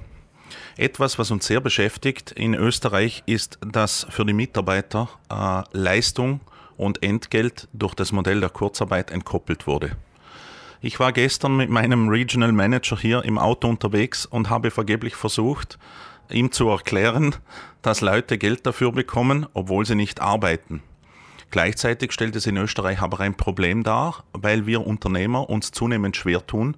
Etwas, 0.77 1.19
was 1.19 1.29
uns 1.29 1.45
sehr 1.45 1.59
beschäftigt 1.59 2.31
in 2.31 2.53
Österreich, 2.53 3.23
ist, 3.25 3.59
dass 3.59 4.07
für 4.09 4.23
die 4.23 4.33
Mitarbeiter 4.33 5.09
äh, 5.29 5.63
Leistung 5.77 6.39
und 6.77 7.03
Entgelt 7.03 7.67
durch 7.73 7.93
das 7.93 8.13
Modell 8.13 8.39
der 8.39 8.49
Kurzarbeit 8.49 9.11
entkoppelt 9.11 9.67
wurde. 9.67 9.91
Ich 10.79 10.99
war 10.99 11.11
gestern 11.11 11.57
mit 11.57 11.69
meinem 11.69 12.07
Regional 12.07 12.53
Manager 12.53 12.97
hier 12.97 13.25
im 13.25 13.37
Auto 13.37 13.67
unterwegs 13.67 14.25
und 14.25 14.49
habe 14.49 14.71
vergeblich 14.71 15.15
versucht, 15.15 15.77
ihm 16.29 16.51
zu 16.51 16.69
erklären, 16.69 17.35
dass 17.81 18.01
Leute 18.01 18.37
Geld 18.37 18.65
dafür 18.65 18.93
bekommen, 18.93 19.45
obwohl 19.53 19.85
sie 19.85 19.95
nicht 19.95 20.21
arbeiten. 20.21 20.83
Gleichzeitig 21.49 22.11
stellt 22.11 22.35
es 22.35 22.45
in 22.45 22.57
Österreich 22.57 23.01
aber 23.01 23.19
ein 23.21 23.35
Problem 23.35 23.83
dar, 23.83 24.23
weil 24.33 24.65
wir 24.65 24.85
Unternehmer 24.85 25.49
uns 25.49 25.71
zunehmend 25.71 26.17
schwer 26.17 26.45
tun, 26.45 26.75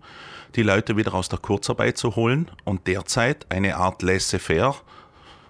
die 0.56 0.64
Leute 0.64 0.96
wieder 0.98 1.14
aus 1.14 1.30
der 1.30 1.40
Kurzarbeit 1.40 1.98
zu 1.98 2.16
holen 2.16 2.50
und 2.66 2.88
derzeit 2.88 3.52
eine 3.52 3.78
Art 3.78 4.02
laissez-faire 4.02 4.76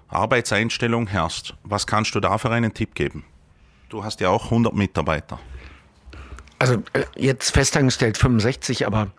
Arbeitseinstellung 0.07 1.07
herrscht. 1.07 1.55
Was 1.63 1.85
kannst 1.85 2.15
du 2.15 2.19
da 2.19 2.37
für 2.37 2.49
einen 2.49 2.73
Tipp 2.73 2.95
geben? 2.95 3.25
Du 3.89 4.03
hast 4.03 4.19
ja 4.21 4.29
auch 4.29 4.45
100 4.45 4.73
Mitarbeiter. 4.73 5.39
Also 6.57 6.83
äh, 6.93 7.03
jetzt 7.15 7.51
festangestellt 7.51 8.17
65, 8.17 8.85
aber 8.85 9.11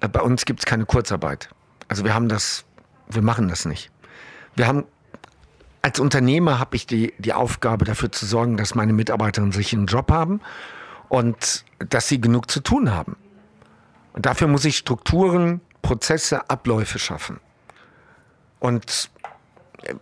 äh, 0.00 0.08
bei 0.08 0.20
uns 0.20 0.44
gibt 0.44 0.60
es 0.60 0.66
keine 0.66 0.84
Kurzarbeit. 0.84 1.48
Also 1.88 2.04
wir 2.04 2.14
haben 2.14 2.28
das, 2.28 2.64
wir 3.08 3.22
machen 3.22 3.48
das 3.48 3.64
nicht. 3.64 3.90
Wir 4.54 4.66
haben 4.66 4.84
als 5.88 6.00
Unternehmer 6.00 6.58
habe 6.58 6.76
ich 6.76 6.86
die, 6.86 7.14
die 7.16 7.32
Aufgabe 7.32 7.86
dafür 7.86 8.12
zu 8.12 8.26
sorgen, 8.26 8.58
dass 8.58 8.74
meine 8.74 8.92
Mitarbeiterinnen 8.92 9.52
sich 9.52 9.72
einen 9.72 9.86
Job 9.86 10.10
haben 10.10 10.42
und 11.08 11.64
dass 11.78 12.08
sie 12.08 12.20
genug 12.20 12.50
zu 12.50 12.60
tun 12.60 12.92
haben. 12.92 13.16
Und 14.12 14.26
dafür 14.26 14.48
muss 14.48 14.66
ich 14.66 14.76
Strukturen, 14.76 15.62
Prozesse, 15.80 16.50
Abläufe 16.50 16.98
schaffen. 16.98 17.40
Und 18.60 19.10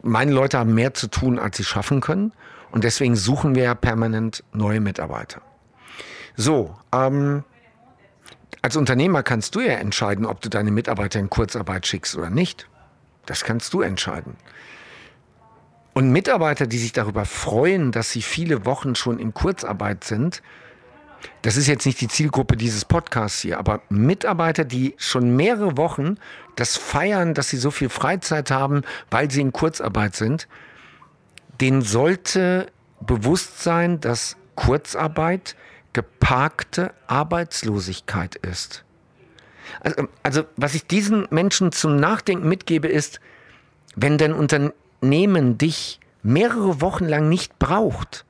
meine 0.03 0.33
Leute 0.33 0.59
haben 0.59 0.75
mehr 0.75 0.93
zu 0.93 1.07
tun, 1.07 1.39
als 1.39 1.57
sie 1.57 1.63
schaffen 1.63 2.01
können. 2.01 2.33
Und 2.73 2.83
deswegen 2.83 3.15
suchen 3.15 3.55
wir 3.55 3.63
ja 3.63 3.75
permanent 3.77 4.43
neue 4.53 4.81
Mitarbeiter. 4.81 5.41
So, 6.35 6.75
ähm, 6.93 7.45
als 8.61 8.75
Unternehmer 8.75 9.23
kannst 9.23 9.55
du 9.55 9.61
ja 9.61 9.75
entscheiden, 9.75 10.27
ob 10.27 10.41
du 10.41 10.49
deine 10.49 10.73
Mitarbeiter 10.73 11.21
in 11.21 11.31
Kurzarbeit 11.31 11.87
schickst 11.87 12.17
oder 12.17 12.31
nicht. 12.31 12.69
Das 13.25 13.45
kannst 13.45 13.73
du 13.73 13.83
entscheiden. 13.83 14.37
Und 15.97 16.11
Mitarbeiter, 16.11 16.67
die 16.67 16.77
sich 16.77 16.93
darüber 16.93 17.25
freuen, 17.25 17.91
dass 17.91 18.11
sie 18.11 18.21
viele 18.21 18.67
Wochen 18.67 18.97
schon 18.97 19.19
in 19.19 19.33
Kurzarbeit 19.33 20.05
sind, 20.05 20.43
das 21.41 21.57
ist 21.57 21.69
jetzt 21.69 21.87
nicht 21.87 22.03
die 22.03 22.09
Zielgruppe 22.09 22.55
dieses 22.59 22.85
Podcasts 22.85 23.41
hier, 23.41 23.59
aber 23.59 23.81
Mitarbeiter, 23.89 24.67
die 24.67 24.95
schon 24.99 25.35
mehrere 25.37 25.79
Wochen 25.79 26.17
das 26.55 26.77
feiern, 26.77 27.33
dass 27.33 27.49
sie 27.49 27.57
so 27.57 27.71
viel 27.71 27.89
Freizeit 27.89 28.51
haben, 28.51 28.83
weil 29.11 29.31
sie 29.31 29.41
in 29.41 29.53
Kurzarbeit 29.53 30.15
sind, 30.15 30.49
denen 31.63 31.81
sollte 31.81 32.67
bewusst 33.01 33.63
sein, 33.63 33.99
dass 33.99 34.37
Kurzarbeit 34.55 35.57
geparkte 35.95 36.93
Arbeitslosigkeit 37.07 38.35
ist. 38.37 38.85
Also, 39.81 40.09
also 40.23 40.45
was 40.57 40.75
ich 40.75 40.87
diesen 40.87 41.27
Menschen 41.31 41.73
zum 41.73 41.97
Nachdenken 41.97 42.51
mitgebe, 42.51 42.87
ist, 42.87 43.19
wenn 43.95 44.19
dein 44.19 44.35
Unternehmen 44.35 44.75
Unternehmen 45.07 45.57
dich 45.57 46.01
mehrere 46.25 46.81
Wochen 46.81 47.05
lang 47.05 47.29
nicht 47.29 47.61
braucht, 47.61 48.25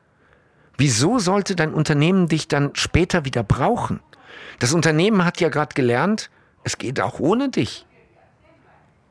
wieso 0.76 1.18
sollte 1.18 1.56
dein 1.56 1.72
Unternehmen 1.72 2.28
dich 2.28 2.48
dann 2.48 2.72
später 2.74 3.24
wieder 3.24 3.42
brauchen? 3.42 4.00
Das 4.58 4.74
Unternehmen 4.74 5.24
hat 5.24 5.40
ja 5.40 5.48
gerade 5.48 5.72
gelernt, 5.74 6.28
es 6.64 6.76
geht 6.76 7.00
auch 7.00 7.18
ohne 7.18 7.48
dich. 7.48 7.86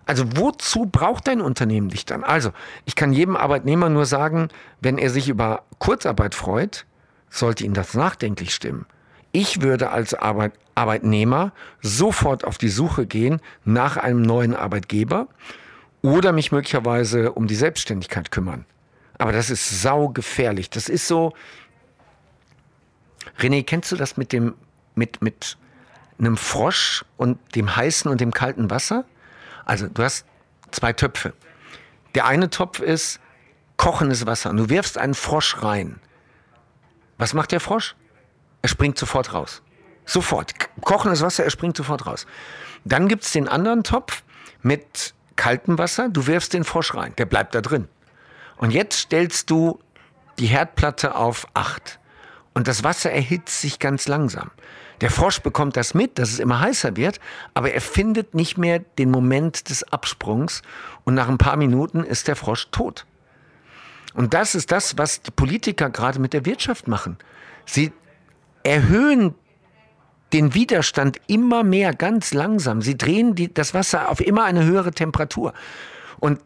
Also 0.06 0.26
wozu 0.36 0.86
braucht 0.86 1.28
dein 1.28 1.42
Unternehmen 1.42 1.90
dich 1.90 2.06
dann? 2.06 2.24
Also, 2.24 2.52
ich 2.86 2.96
kann 2.96 3.14
jedem 3.14 3.36
Arbeitnehmer 3.36 3.90
nur 3.90 4.06
sagen, 4.06 4.50
wenn 4.80 5.00
er 5.00 5.10
sich 5.10 5.28
über 5.28 5.64
Kurzarbeit 5.80 6.36
freut, 6.36 6.86
sollte 7.32 7.64
ihn 7.64 7.74
das 7.74 7.96
nachdenklich 7.96 8.54
stimmen. 8.54 8.86
Ich 9.32 9.64
würde 9.64 9.90
als 9.90 10.14
Arbeit 10.14 10.54
Arbeitnehmer 10.76 11.52
sofort 11.82 12.44
auf 12.44 12.60
die 12.60 12.70
Suche 12.70 13.08
gehen 13.08 13.42
nach 13.64 13.98
einem 13.98 14.22
neuen 14.22 14.56
Arbeitgeber 14.56 15.30
oder 16.06 16.32
mich 16.32 16.52
möglicherweise 16.52 17.32
um 17.32 17.48
die 17.48 17.56
Selbstständigkeit 17.56 18.30
kümmern. 18.30 18.66
Aber 19.18 19.32
das 19.32 19.50
ist 19.50 19.82
saugefährlich. 19.82 20.70
Das 20.70 20.88
ist 20.88 21.08
so. 21.08 21.34
René, 23.40 23.64
kennst 23.64 23.92
du 23.92 23.96
das 23.96 24.16
mit 24.16 24.32
dem, 24.32 24.54
mit, 24.94 25.24
mit 25.24 25.58
einem 26.20 26.38
Frosch 26.38 27.04
und 27.18 27.40
dem 27.56 27.76
heißen 27.76 28.10
und 28.10 28.22
dem 28.22 28.32
kalten 28.32 28.70
Wasser? 28.70 29.06
Also, 29.66 29.88
du 29.88 30.04
hast 30.04 30.28
zwei 30.70 30.94
Töpfe. 30.94 31.34
Der 32.14 32.28
eine 32.28 32.52
Topf 32.52 32.82
ist 32.82 33.20
kochendes 33.78 34.28
Wasser. 34.28 34.52
Und 34.52 34.58
du 34.58 34.70
wirfst 34.70 35.00
einen 35.00 35.16
Frosch 35.16 35.64
rein. 35.64 36.00
Was 37.18 37.34
macht 37.34 37.52
der 37.52 37.60
Frosch? 37.60 37.96
Er 38.62 38.70
springt 38.70 39.00
sofort 39.00 39.34
raus. 39.34 39.64
Sofort. 40.06 40.54
Kochendes 40.82 41.22
Wasser, 41.22 41.46
er 41.46 41.50
springt 41.50 41.76
sofort 41.76 42.06
raus. 42.06 42.28
Dann 42.84 43.08
gibt 43.08 43.24
es 43.24 43.32
den 43.32 43.48
anderen 43.48 43.84
Topf 43.84 44.22
mit 44.62 45.16
kaltem 45.36 45.78
Wasser, 45.78 46.10
du 46.10 46.28
wirfst 46.28 46.54
den 46.54 46.64
Frosch 46.64 46.94
rein, 46.96 47.14
der 47.18 47.26
bleibt 47.26 47.56
da 47.56 47.62
drin. 47.62 47.88
Und 48.58 48.72
jetzt 48.72 49.00
stellst 49.00 49.50
du 49.50 49.80
die 50.40 50.48
Herdplatte 50.48 51.16
auf 51.16 51.48
8 51.54 52.00
und 52.54 52.68
das 52.68 52.84
Wasser 52.84 53.12
erhitzt 53.12 53.62
sich 53.62 53.80
ganz 53.80 54.08
langsam. 54.08 54.52
Der 55.02 55.12
Frosch 55.12 55.40
bekommt 55.40 55.76
das 55.76 55.94
mit, 55.94 56.18
dass 56.20 56.30
es 56.32 56.40
immer 56.40 56.62
heißer 56.62 56.96
wird, 56.96 57.20
aber 57.54 57.74
er 57.74 57.82
findet 57.82 58.34
nicht 58.34 58.58
mehr 58.58 58.80
den 58.80 59.12
Moment 59.12 59.70
des 59.70 59.84
Absprungs 59.84 60.62
und 61.04 61.16
nach 61.16 61.28
ein 61.28 61.38
paar 61.38 61.58
Minuten 61.58 62.04
ist 62.04 62.28
der 62.28 62.36
Frosch 62.36 62.70
tot. 62.72 63.06
Und 64.14 64.34
das 64.34 64.56
ist 64.56 64.72
das, 64.72 64.98
was 64.98 65.22
die 65.22 65.32
Politiker 65.32 65.90
gerade 65.90 66.20
mit 66.20 66.32
der 66.32 66.46
Wirtschaft 66.46 66.88
machen. 66.88 67.18
Sie 67.66 67.92
erhöhen 68.64 69.36
den 70.34 70.54
Widerstand 70.54 71.20
immer 71.28 71.64
mehr, 71.64 71.94
ganz 71.94 72.34
langsam. 72.34 72.82
Sie 72.82 72.98
drehen 72.98 73.36
die, 73.36 73.54
das 73.54 73.74
Wasser 73.74 74.10
auf 74.10 74.20
immer 74.20 74.44
eine 74.46 74.64
höhere 74.64 74.92
Temperatur. 74.92 75.54
Und 76.20 76.40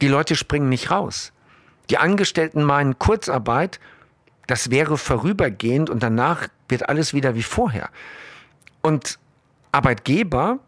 die 0.00 0.08
Leute 0.08 0.36
springen 0.36 0.68
nicht 0.68 0.90
raus. 0.90 1.32
Die 1.90 1.98
Angestellten 1.98 2.62
meinen 2.62 2.98
Kurzarbeit, 2.98 3.80
das 4.46 4.70
wäre 4.70 4.96
vorübergehend 4.96 5.90
und 5.90 6.02
danach 6.02 6.48
wird 6.68 6.88
alles 6.88 7.14
wieder 7.14 7.34
wie 7.34 7.42
vorher. 7.42 7.90
Und 8.82 9.18
Arbeitgeber, 9.72 10.58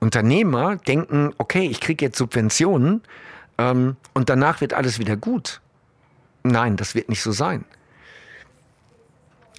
Unternehmer 0.00 0.76
denken, 0.76 1.32
okay, 1.38 1.66
ich 1.66 1.80
kriege 1.80 2.04
jetzt 2.04 2.18
Subventionen 2.18 3.02
ähm, 3.56 3.96
und 4.14 4.28
danach 4.28 4.60
wird 4.60 4.74
alles 4.74 4.98
wieder 4.98 5.16
gut. 5.16 5.60
Nein, 6.44 6.76
das 6.76 6.94
wird 6.94 7.08
nicht 7.08 7.22
so 7.22 7.32
sein. 7.32 7.64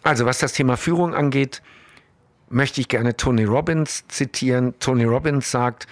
Also 0.04 0.26
was 0.26 0.40
das 0.40 0.54
Thema 0.54 0.78
Führung 0.78 1.14
angeht, 1.14 1.62
möchte 2.50 2.82
ich 2.82 2.88
gerne 2.88 3.16
Tony 3.16 3.46
Robbins 3.46 4.06
zitieren. 4.08 4.74
Tony 4.80 5.04
Robbins 5.04 5.52
sagt, 5.52 5.88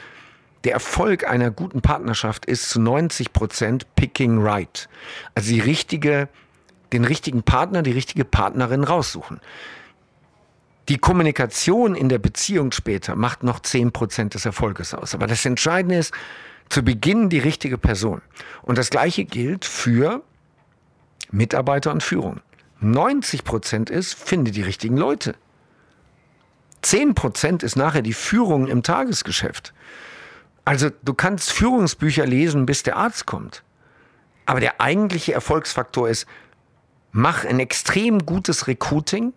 der 0.64 0.74
Erfolg 0.74 1.28
einer 1.28 1.52
guten 1.52 1.82
Partnerschaft 1.82 2.46
ist 2.46 2.70
zu 2.70 2.82
90 2.82 3.32
Prozent 3.32 3.96
picking 3.96 4.42
right. 4.42 4.90
Also 5.36 5.54
die 5.54 5.60
richtige, 5.60 6.30
den 6.92 7.06
richtigen 7.06 7.44
Partner, 7.44 7.84
die 7.84 7.92
richtige 7.92 8.26
Partnerin 8.26 8.84
raussuchen. 8.84 9.40
Die 10.90 10.98
Kommunikation 10.98 11.96
in 11.96 12.10
der 12.10 12.18
Beziehung 12.18 12.72
später 12.72 13.16
macht 13.16 13.44
noch 13.44 13.60
10 13.60 13.92
Prozent 13.92 14.34
des 14.34 14.46
Erfolges 14.46 14.94
aus. 14.94 15.14
Aber 15.14 15.28
das 15.28 15.46
Entscheidende 15.46 15.98
ist, 15.98 16.14
zu 16.70 16.84
Beginn 16.84 17.30
die 17.30 17.40
richtige 17.40 17.78
Person. 17.78 18.22
Und 18.62 18.78
das 18.78 18.90
Gleiche 18.90 19.26
gilt 19.26 19.64
für 19.66 20.22
Mitarbeiter 21.32 21.92
und 21.92 22.04
Führung. 22.04 22.42
90 22.80 23.44
Prozent 23.44 23.90
ist, 23.90 24.16
finde 24.16 24.52
die 24.52 24.62
richtigen 24.62 24.98
Leute. 24.98 25.36
10 26.88 27.16
Prozent 27.16 27.64
ist 27.64 27.76
nachher 27.76 28.02
die 28.02 28.14
Führung 28.14 28.68
im 28.68 28.82
Tagesgeschäft. 28.82 29.74
Also 30.64 30.90
du 31.04 31.14
kannst 31.14 31.52
Führungsbücher 31.52 32.26
lesen, 32.26 32.66
bis 32.66 32.82
der 32.82 32.96
Arzt 32.96 33.26
kommt. 33.26 33.62
Aber 34.46 34.62
der 34.62 34.80
eigentliche 34.80 35.34
Erfolgsfaktor 35.34 36.08
ist, 36.08 36.28
mach 37.12 37.44
ein 37.44 37.60
extrem 37.60 38.26
gutes 38.26 38.68
Recruiting 38.68 39.34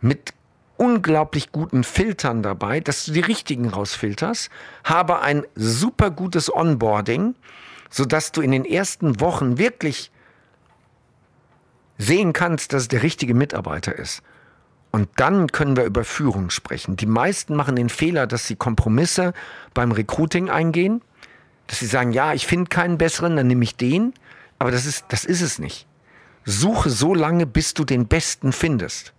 mit 0.00 0.34
unglaublich 0.76 1.50
guten 1.50 1.82
Filtern 1.82 2.44
dabei, 2.44 2.78
dass 2.78 3.06
du 3.06 3.12
die 3.12 3.20
richtigen 3.20 3.70
rausfilterst, 3.70 4.48
habe 4.84 5.20
ein 5.20 5.44
super 5.56 6.12
gutes 6.12 6.54
Onboarding, 6.54 7.34
sodass 7.90 8.30
du 8.30 8.40
in 8.40 8.52
den 8.52 8.64
ersten 8.64 9.18
Wochen 9.20 9.58
wirklich 9.58 10.12
sehen 11.98 12.32
kannst, 12.32 12.72
dass 12.72 12.82
es 12.82 12.88
der 12.88 13.02
richtige 13.02 13.34
Mitarbeiter 13.34 13.98
ist. 13.98 14.22
Und 14.94 15.08
dann 15.16 15.48
können 15.48 15.76
wir 15.76 15.82
über 15.86 16.04
Führung 16.04 16.50
sprechen. 16.50 16.94
Die 16.94 17.06
meisten 17.06 17.56
machen 17.56 17.74
den 17.74 17.88
Fehler, 17.88 18.28
dass 18.28 18.46
sie 18.46 18.54
Kompromisse 18.54 19.34
beim 19.74 19.90
Recruiting 19.90 20.50
eingehen, 20.50 21.02
dass 21.66 21.80
sie 21.80 21.86
sagen, 21.86 22.12
ja, 22.12 22.32
ich 22.32 22.46
finde 22.46 22.68
keinen 22.68 22.96
besseren, 22.96 23.34
dann 23.34 23.48
nehme 23.48 23.64
ich 23.64 23.74
den. 23.74 24.14
Aber 24.60 24.70
das 24.70 24.86
ist, 24.86 25.06
das 25.08 25.24
ist 25.24 25.40
es 25.40 25.58
nicht. 25.58 25.88
Suche 26.44 26.90
so 26.90 27.12
lange, 27.12 27.44
bis 27.44 27.74
du 27.74 27.84
den 27.84 28.06
Besten 28.06 28.52
findest. 28.52 29.14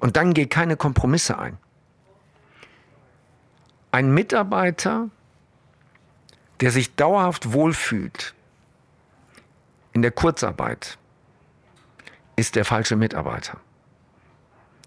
Und 0.00 0.16
dann 0.16 0.34
geh 0.34 0.46
keine 0.46 0.76
Kompromisse 0.76 1.38
ein. 1.38 1.56
Ein 3.92 4.12
Mitarbeiter, 4.12 5.08
der 6.60 6.72
sich 6.72 6.96
dauerhaft 6.96 7.52
wohlfühlt 7.52 8.34
in 9.92 10.02
der 10.02 10.10
Kurzarbeit, 10.10 10.98
ist 12.34 12.56
der 12.56 12.64
falsche 12.64 12.96
Mitarbeiter. 12.96 13.60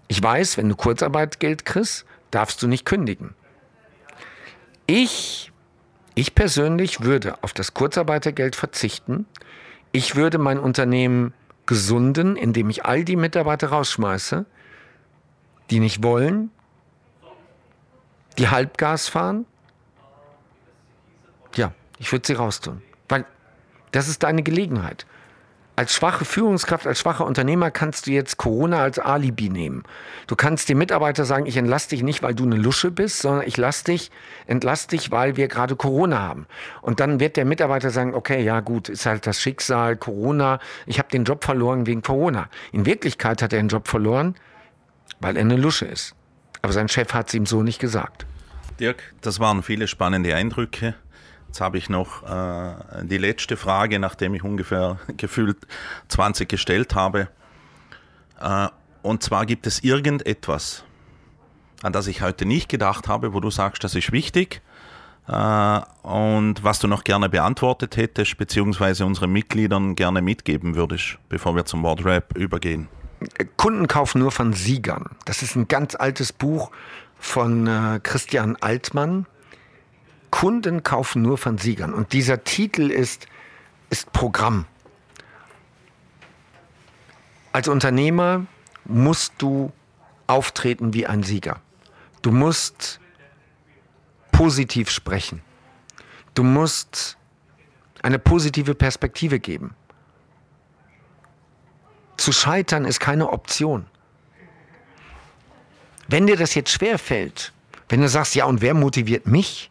Ich 0.08 0.22
weiß, 0.22 0.56
wenn 0.56 0.68
du 0.68 0.76
Kurzarbeitgeld 0.76 1.64
kriegst, 1.64 2.06
darfst 2.30 2.62
du 2.62 2.68
nicht 2.68 2.84
kündigen. 2.84 3.34
Ich, 4.86 5.52
ich 6.14 6.34
persönlich 6.34 7.00
würde 7.00 7.42
auf 7.42 7.52
das 7.52 7.74
Kurzarbeitergeld 7.74 8.54
verzichten. 8.54 9.26
Ich 9.90 10.14
würde 10.14 10.38
mein 10.38 10.58
Unternehmen 10.58 11.34
gesunden, 11.66 12.36
indem 12.36 12.70
ich 12.70 12.84
all 12.84 13.04
die 13.04 13.16
Mitarbeiter 13.16 13.68
rausschmeiße, 13.68 14.46
die 15.70 15.80
nicht 15.80 16.04
wollen, 16.04 16.50
die 18.38 18.48
Halbgas 18.48 19.08
fahren. 19.08 19.46
Ja, 21.56 21.72
ich 21.98 22.12
würde 22.12 22.26
sie 22.26 22.34
raustun. 22.34 22.82
Weil 23.08 23.24
das 23.90 24.08
ist 24.08 24.22
deine 24.22 24.42
Gelegenheit. 24.42 25.06
Als 25.78 25.94
schwache 25.94 26.24
Führungskraft, 26.24 26.86
als 26.86 27.00
schwacher 27.00 27.26
Unternehmer 27.26 27.70
kannst 27.70 28.06
du 28.06 28.10
jetzt 28.10 28.38
Corona 28.38 28.80
als 28.80 28.98
Alibi 28.98 29.50
nehmen. 29.50 29.82
Du 30.26 30.34
kannst 30.34 30.70
dem 30.70 30.78
Mitarbeiter 30.78 31.26
sagen, 31.26 31.44
ich 31.44 31.58
entlasse 31.58 31.90
dich 31.90 32.02
nicht, 32.02 32.22
weil 32.22 32.34
du 32.34 32.44
eine 32.44 32.56
Lusche 32.56 32.90
bist, 32.90 33.20
sondern 33.20 33.46
ich 33.46 33.58
lass 33.58 33.84
dich, 33.84 34.10
entlass 34.46 34.86
dich, 34.86 35.10
weil 35.10 35.36
wir 35.36 35.48
gerade 35.48 35.76
Corona 35.76 36.18
haben. 36.20 36.46
Und 36.80 36.98
dann 36.98 37.20
wird 37.20 37.36
der 37.36 37.44
Mitarbeiter 37.44 37.90
sagen, 37.90 38.14
okay, 38.14 38.42
ja 38.42 38.60
gut, 38.60 38.88
ist 38.88 39.04
halt 39.04 39.26
das 39.26 39.38
Schicksal, 39.38 39.96
Corona, 39.96 40.60
ich 40.86 40.98
habe 40.98 41.10
den 41.10 41.24
Job 41.24 41.44
verloren 41.44 41.86
wegen 41.86 42.00
Corona. 42.00 42.48
In 42.72 42.86
Wirklichkeit 42.86 43.42
hat 43.42 43.52
er 43.52 43.60
den 43.60 43.68
Job 43.68 43.86
verloren, 43.86 44.34
weil 45.20 45.36
er 45.36 45.42
eine 45.42 45.56
Lusche 45.56 45.84
ist. 45.84 46.14
Aber 46.62 46.72
sein 46.72 46.88
Chef 46.88 47.12
hat 47.12 47.28
es 47.28 47.34
ihm 47.34 47.44
so 47.44 47.62
nicht 47.62 47.80
gesagt. 47.80 48.24
Dirk, 48.80 49.14
das 49.20 49.40
waren 49.40 49.62
viele 49.62 49.88
spannende 49.88 50.34
Eindrücke. 50.34 50.94
Jetzt 51.46 51.60
habe 51.60 51.78
ich 51.78 51.88
noch 51.88 52.22
äh, 52.22 53.04
die 53.04 53.18
letzte 53.18 53.56
Frage, 53.56 53.98
nachdem 53.98 54.34
ich 54.34 54.44
ungefähr 54.44 54.98
gefühlt 55.16 55.58
20 56.08 56.48
gestellt 56.48 56.94
habe. 56.94 57.28
Äh, 58.40 58.68
und 59.02 59.22
zwar 59.22 59.46
gibt 59.46 59.66
es 59.66 59.82
irgendetwas, 59.84 60.84
an 61.82 61.92
das 61.92 62.06
ich 62.08 62.22
heute 62.22 62.44
nicht 62.44 62.68
gedacht 62.68 63.08
habe, 63.08 63.32
wo 63.32 63.40
du 63.40 63.50
sagst, 63.50 63.84
das 63.84 63.94
ist 63.94 64.12
wichtig 64.12 64.62
äh, 65.28 65.80
und 66.02 66.62
was 66.62 66.78
du 66.78 66.88
noch 66.88 67.04
gerne 67.04 67.28
beantwortet 67.28 67.96
hättest, 67.96 68.36
beziehungsweise 68.38 69.06
unseren 69.06 69.30
Mitgliedern 69.30 69.94
gerne 69.94 70.22
mitgeben 70.22 70.74
würdest, 70.74 71.18
bevor 71.28 71.56
wir 71.56 71.64
zum 71.64 71.82
Wordrap 71.82 72.36
übergehen. 72.36 72.88
Kunden 73.56 73.88
kaufen 73.88 74.20
nur 74.20 74.30
von 74.30 74.52
Siegern. 74.52 75.16
Das 75.24 75.42
ist 75.42 75.56
ein 75.56 75.68
ganz 75.68 75.94
altes 75.94 76.32
Buch 76.32 76.70
von 77.18 77.66
äh, 77.66 78.00
Christian 78.02 78.56
Altmann. 78.56 79.26
Kunden 80.30 80.82
kaufen 80.82 81.22
nur 81.22 81.38
von 81.38 81.58
Siegern. 81.58 81.94
Und 81.94 82.12
dieser 82.12 82.44
Titel 82.44 82.90
ist, 82.90 83.26
ist 83.90 84.12
Programm. 84.12 84.66
Als 87.52 87.68
Unternehmer 87.68 88.46
musst 88.84 89.34
du 89.38 89.72
auftreten 90.26 90.92
wie 90.92 91.06
ein 91.06 91.22
Sieger. 91.22 91.60
Du 92.22 92.30
musst 92.30 93.00
positiv 94.32 94.90
sprechen. 94.90 95.42
Du 96.34 96.42
musst 96.42 97.16
eine 98.02 98.18
positive 98.18 98.74
Perspektive 98.74 99.40
geben. 99.40 99.74
Zu 102.16 102.32
scheitern 102.32 102.84
ist 102.84 103.00
keine 103.00 103.30
Option. 103.30 103.86
Wenn 106.08 106.26
dir 106.26 106.36
das 106.36 106.54
jetzt 106.54 106.70
schwer 106.70 106.98
fällt, 106.98 107.52
wenn 107.88 108.00
du 108.00 108.08
sagst, 108.08 108.34
ja, 108.34 108.44
und 108.44 108.60
wer 108.60 108.74
motiviert 108.74 109.26
mich? 109.26 109.70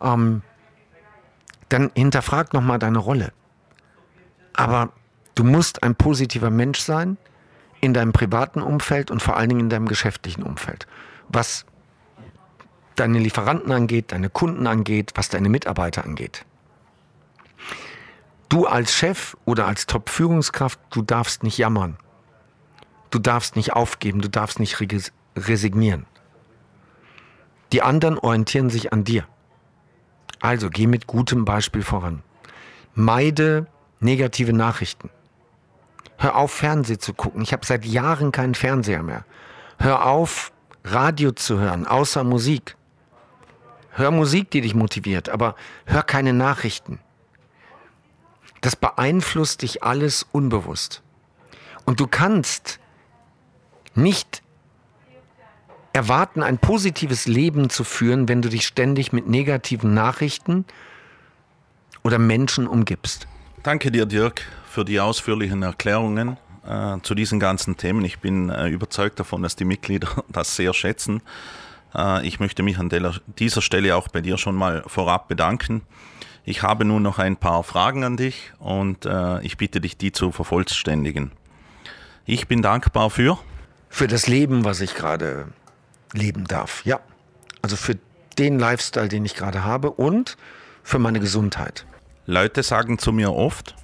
Ähm, 0.00 0.42
dann 1.68 1.90
hinterfrag 1.94 2.52
nochmal 2.52 2.78
deine 2.78 2.98
Rolle. 2.98 3.32
Aber 4.54 4.92
du 5.34 5.44
musst 5.44 5.82
ein 5.82 5.94
positiver 5.94 6.50
Mensch 6.50 6.80
sein 6.80 7.16
in 7.80 7.92
deinem 7.92 8.12
privaten 8.12 8.62
Umfeld 8.62 9.10
und 9.10 9.22
vor 9.22 9.36
allen 9.36 9.48
Dingen 9.48 9.60
in 9.60 9.70
deinem 9.70 9.88
geschäftlichen 9.88 10.42
Umfeld. 10.42 10.86
Was 11.28 11.66
deine 12.94 13.18
Lieferanten 13.18 13.72
angeht, 13.72 14.12
deine 14.12 14.30
Kunden 14.30 14.66
angeht, 14.66 15.12
was 15.14 15.28
deine 15.28 15.48
Mitarbeiter 15.48 16.04
angeht. 16.04 16.44
Du 18.48 18.66
als 18.66 18.94
Chef 18.94 19.36
oder 19.44 19.66
als 19.66 19.86
Top-Führungskraft, 19.86 20.78
du 20.90 21.02
darfst 21.02 21.42
nicht 21.42 21.58
jammern. 21.58 21.98
Du 23.10 23.18
darfst 23.18 23.56
nicht 23.56 23.72
aufgeben, 23.72 24.20
du 24.20 24.28
darfst 24.28 24.60
nicht 24.60 24.78
resignieren. 25.36 26.06
Die 27.72 27.82
anderen 27.82 28.18
orientieren 28.18 28.70
sich 28.70 28.92
an 28.92 29.04
dir. 29.04 29.26
Also 30.40 30.70
geh 30.70 30.86
mit 30.86 31.06
gutem 31.06 31.44
Beispiel 31.44 31.82
voran. 31.82 32.22
Meide 32.94 33.66
negative 34.00 34.52
Nachrichten. 34.52 35.10
Hör 36.18 36.36
auf, 36.36 36.52
Fernsehen 36.52 37.00
zu 37.00 37.14
gucken. 37.14 37.42
Ich 37.42 37.52
habe 37.52 37.66
seit 37.66 37.84
Jahren 37.84 38.32
keinen 38.32 38.54
Fernseher 38.54 39.02
mehr. 39.02 39.24
Hör 39.78 40.06
auf, 40.06 40.52
Radio 40.84 41.32
zu 41.32 41.58
hören, 41.58 41.86
außer 41.86 42.24
Musik. 42.24 42.76
Hör 43.90 44.10
Musik, 44.10 44.50
die 44.50 44.60
dich 44.60 44.74
motiviert, 44.74 45.28
aber 45.28 45.56
hör 45.84 46.02
keine 46.02 46.32
Nachrichten. 46.32 47.00
Das 48.60 48.76
beeinflusst 48.76 49.62
dich 49.62 49.82
alles 49.82 50.26
unbewusst. 50.32 51.02
Und 51.84 52.00
du 52.00 52.06
kannst 52.06 52.80
nicht 53.94 54.42
erwarten, 55.96 56.42
ein 56.42 56.58
positives 56.58 57.26
Leben 57.26 57.70
zu 57.70 57.82
führen, 57.82 58.28
wenn 58.28 58.42
du 58.42 58.50
dich 58.50 58.66
ständig 58.66 59.14
mit 59.14 59.26
negativen 59.26 59.94
Nachrichten 59.94 60.66
oder 62.04 62.18
Menschen 62.18 62.68
umgibst. 62.68 63.26
Danke 63.62 63.90
dir, 63.90 64.04
Dirk, 64.04 64.42
für 64.68 64.84
die 64.84 65.00
ausführlichen 65.00 65.62
Erklärungen 65.62 66.36
äh, 66.68 66.98
zu 67.02 67.14
diesen 67.14 67.40
ganzen 67.40 67.78
Themen. 67.78 68.04
Ich 68.04 68.18
bin 68.18 68.50
äh, 68.50 68.68
überzeugt 68.68 69.18
davon, 69.18 69.42
dass 69.42 69.56
die 69.56 69.64
Mitglieder 69.64 70.08
das 70.28 70.54
sehr 70.54 70.74
schätzen. 70.74 71.22
Äh, 71.94 72.26
ich 72.26 72.40
möchte 72.40 72.62
mich 72.62 72.78
an 72.78 72.90
dieser 73.38 73.62
Stelle 73.62 73.96
auch 73.96 74.08
bei 74.08 74.20
dir 74.20 74.36
schon 74.36 74.54
mal 74.54 74.84
vorab 74.86 75.28
bedanken. 75.28 75.80
Ich 76.44 76.62
habe 76.62 76.84
nun 76.84 77.02
noch 77.02 77.18
ein 77.18 77.38
paar 77.38 77.64
Fragen 77.64 78.04
an 78.04 78.18
dich 78.18 78.52
und 78.58 79.06
äh, 79.06 79.40
ich 79.40 79.56
bitte 79.56 79.80
dich, 79.80 79.96
die 79.96 80.12
zu 80.12 80.30
vervollständigen. 80.30 81.32
Ich 82.26 82.48
bin 82.48 82.60
dankbar 82.60 83.08
für 83.08 83.38
für 83.88 84.08
das 84.08 84.26
Leben, 84.26 84.66
was 84.66 84.82
ich 84.82 84.94
gerade 84.94 85.46
leben 86.16 86.44
darf. 86.44 86.84
Ja. 86.84 87.00
Also 87.62 87.76
für 87.76 87.96
den 88.38 88.58
Lifestyle, 88.58 89.08
den 89.08 89.24
ich 89.24 89.34
gerade 89.34 89.64
habe 89.64 89.90
und 89.90 90.36
für 90.82 90.98
meine 90.98 91.20
Gesundheit. 91.20 91.86
Leute 92.26 92.62
sagen 92.62 92.98
zu 92.98 93.12
mir 93.12 93.32
oft, 93.32 93.74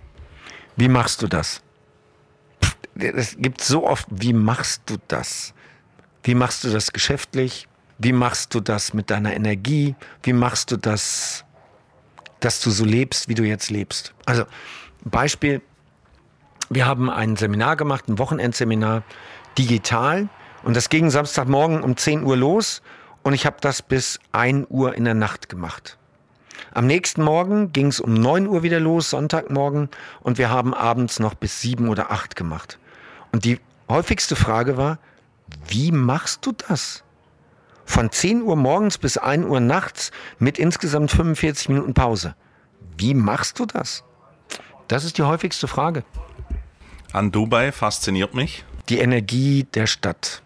wie 0.77 0.89
machst 0.89 1.23
du 1.23 1.29
das? 1.29 1.63
Es 2.95 3.37
gibt 3.39 3.63
so 3.63 3.87
oft, 3.87 4.07
wie 4.11 4.33
machst 4.33 4.83
du 4.87 4.97
das? 5.09 5.55
Wie 6.25 6.35
machst 6.35 6.65
du 6.65 6.71
das 6.71 6.93
geschäftlich? 6.93 7.69
Wie 7.99 8.13
machst 8.13 8.55
du 8.55 8.61
das 8.61 8.95
mit 8.95 9.11
deiner 9.11 9.35
Energie? 9.35 9.95
Wie 10.23 10.33
machst 10.33 10.71
du 10.71 10.77
das, 10.77 11.45
dass 12.41 12.61
du 12.61 12.71
so 12.71 12.85
lebst, 12.85 13.29
wie 13.29 13.35
du 13.35 13.45
jetzt 13.45 13.71
lebst? 13.71 14.15
Also 14.27 14.45
Beispiel, 15.05 15.63
wir 16.69 16.87
haben 16.87 17.11
ein 17.11 17.37
Seminar 17.37 17.77
gemacht, 17.77 18.09
ein 18.09 18.19
Wochenendseminar, 18.19 19.03
digital. 19.59 20.29
Und 20.63 20.77
das 20.77 20.89
ging 20.89 21.11
Samstagmorgen 21.11 21.83
um 21.83 21.97
10 21.97 22.25
Uhr 22.25 22.37
los 22.37 22.83
und 23.23 23.33
ich 23.33 23.47
habe 23.47 23.57
das 23.61 23.83
bis 23.83 24.19
1 24.33 24.67
Uhr 24.71 24.95
in 24.95 25.05
der 25.05 25.15
Nacht 25.15 25.49
gemacht. 25.49 25.99
Am 26.75 26.87
nächsten 26.87 27.23
Morgen 27.23 27.73
ging 27.73 27.89
es 27.89 28.01
um 28.01 28.15
9 28.15 28.47
Uhr 28.47 28.63
wieder 28.63 28.81
los, 28.81 29.11
Sonntagmorgen, 29.11 29.89
und 30.21 30.39
wir 30.39 30.51
haben 30.51 30.73
abends 30.73 31.19
noch 31.19 31.35
bis 31.35 31.61
7 31.61 31.89
oder 31.89 32.11
8 32.11 32.37
gemacht. 32.37 32.79
Und 33.33 33.45
die 33.45 33.61
häufigste 33.89 34.37
Frage 34.37 34.77
war, 34.77 34.99
wie 35.67 35.93
machst 35.93 36.47
du 36.47 36.53
das? 36.53 37.05
Von 37.85 38.11
10 38.11 38.43
Uhr 38.43 38.57
morgens 38.57 38.97
bis 38.97 39.19
1 39.19 39.45
Uhr 39.45 39.61
nachts 39.61 40.13
mit 40.39 40.59
insgesamt 40.59 41.11
45 41.11 41.69
Minuten 41.69 41.95
Pause. 41.95 42.35
Wie 42.97 43.15
machst 43.15 43.59
du 43.59 43.67
das? 43.67 44.05
Das 44.89 45.05
ist 45.05 45.19
die 45.19 45.23
häufigste 45.23 45.69
Frage. 45.69 46.05
An 47.13 47.33
Dubai 47.33 47.73
fasziniert 47.73 48.35
mich. 48.35 48.65
Die 48.89 48.99
Energie 48.99 49.65
der 49.75 49.87
Stadt. 49.87 50.43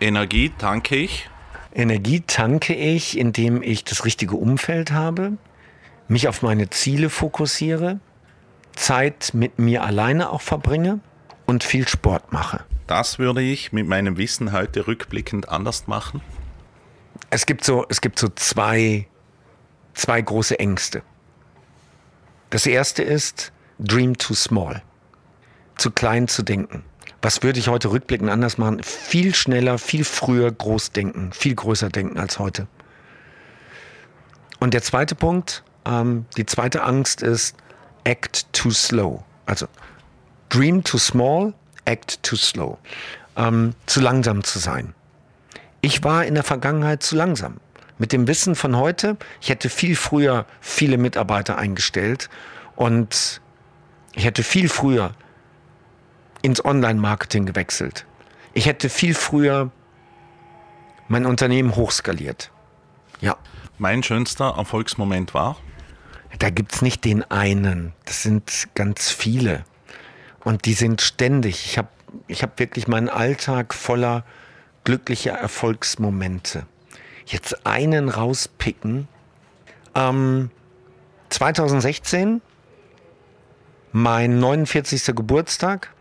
Energie 0.00 0.50
tanke 0.58 0.96
ich? 0.96 1.28
Energie 1.72 2.20
tanke 2.20 2.74
ich, 2.74 3.18
indem 3.18 3.62
ich 3.62 3.84
das 3.84 4.04
richtige 4.04 4.36
Umfeld 4.36 4.92
habe, 4.92 5.32
mich 6.08 6.28
auf 6.28 6.42
meine 6.42 6.70
Ziele 6.70 7.10
fokussiere, 7.10 8.00
Zeit 8.74 9.30
mit 9.34 9.58
mir 9.58 9.82
alleine 9.82 10.30
auch 10.30 10.40
verbringe 10.40 11.00
und 11.46 11.64
viel 11.64 11.88
Sport 11.88 12.32
mache. 12.32 12.64
Das 12.86 13.18
würde 13.18 13.40
ich 13.40 13.72
mit 13.72 13.86
meinem 13.86 14.16
Wissen 14.16 14.52
heute 14.52 14.86
rückblickend 14.86 15.48
anders 15.48 15.86
machen. 15.86 16.20
Es 17.30 17.46
gibt 17.46 17.64
so, 17.64 17.86
es 17.88 18.00
gibt 18.00 18.18
so 18.18 18.28
zwei, 18.28 19.06
zwei 19.94 20.20
große 20.20 20.58
Ängste. 20.58 21.02
Das 22.50 22.66
erste 22.66 23.02
ist 23.02 23.52
Dream 23.78 24.16
too 24.18 24.34
small. 24.34 24.82
Zu 25.76 25.90
klein 25.90 26.28
zu 26.28 26.42
denken 26.42 26.84
was 27.24 27.42
würde 27.42 27.58
ich 27.58 27.68
heute 27.68 27.90
rückblickend 27.90 28.28
anders 28.28 28.58
machen? 28.58 28.82
Viel 28.82 29.34
schneller, 29.34 29.78
viel 29.78 30.04
früher 30.04 30.52
groß 30.52 30.92
denken, 30.92 31.32
viel 31.32 31.54
größer 31.54 31.88
denken 31.88 32.18
als 32.18 32.38
heute. 32.38 32.66
Und 34.60 34.74
der 34.74 34.82
zweite 34.82 35.14
Punkt, 35.14 35.64
ähm, 35.86 36.26
die 36.36 36.44
zweite 36.44 36.82
Angst 36.82 37.22
ist 37.22 37.56
act 38.04 38.52
too 38.52 38.70
slow. 38.70 39.24
Also 39.46 39.66
dream 40.50 40.84
too 40.84 40.98
small, 40.98 41.54
act 41.86 42.22
too 42.22 42.36
slow. 42.36 42.76
Ähm, 43.36 43.74
zu 43.86 44.02
langsam 44.02 44.44
zu 44.44 44.58
sein. 44.58 44.94
Ich 45.80 46.04
war 46.04 46.26
in 46.26 46.34
der 46.34 46.44
Vergangenheit 46.44 47.02
zu 47.02 47.16
langsam. 47.16 47.56
Mit 47.96 48.12
dem 48.12 48.28
Wissen 48.28 48.54
von 48.54 48.76
heute, 48.76 49.16
ich 49.40 49.48
hätte 49.48 49.70
viel 49.70 49.96
früher 49.96 50.44
viele 50.60 50.98
Mitarbeiter 50.98 51.56
eingestellt 51.56 52.28
und 52.76 53.40
ich 54.12 54.26
hätte 54.26 54.42
viel 54.42 54.68
früher 54.68 55.14
ins 56.44 56.62
Online-Marketing 56.62 57.46
gewechselt. 57.46 58.04
Ich 58.52 58.66
hätte 58.66 58.90
viel 58.90 59.14
früher 59.14 59.70
mein 61.08 61.24
Unternehmen 61.24 61.74
hochskaliert. 61.74 62.50
Ja. 63.20 63.36
Mein 63.78 64.02
schönster 64.02 64.54
Erfolgsmoment 64.56 65.32
war? 65.32 65.56
Da 66.38 66.50
gibt 66.50 66.74
es 66.74 66.82
nicht 66.82 67.04
den 67.06 67.28
einen. 67.30 67.94
Das 68.04 68.22
sind 68.22 68.68
ganz 68.74 69.10
viele. 69.10 69.64
Und 70.44 70.66
die 70.66 70.74
sind 70.74 71.00
ständig. 71.00 71.64
Ich 71.64 71.78
habe 71.78 71.88
ich 72.26 72.42
hab 72.42 72.58
wirklich 72.58 72.88
meinen 72.88 73.08
Alltag 73.08 73.72
voller 73.72 74.24
glücklicher 74.84 75.32
Erfolgsmomente. 75.32 76.66
Jetzt 77.24 77.66
einen 77.66 78.10
rauspicken. 78.10 79.08
Ähm, 79.94 80.50
2016, 81.30 82.42
mein 83.92 84.38
49. 84.38 85.16
Geburtstag, 85.16 85.93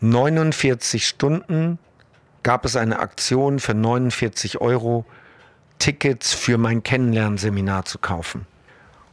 49 0.00 1.06
Stunden 1.06 1.78
gab 2.42 2.64
es 2.64 2.76
eine 2.76 3.00
Aktion 3.00 3.58
für 3.58 3.74
49 3.74 4.60
Euro 4.60 5.04
Tickets 5.78 6.32
für 6.32 6.58
mein 6.58 6.82
Kennenlernseminar 6.82 7.84
zu 7.84 7.98
kaufen. 7.98 8.46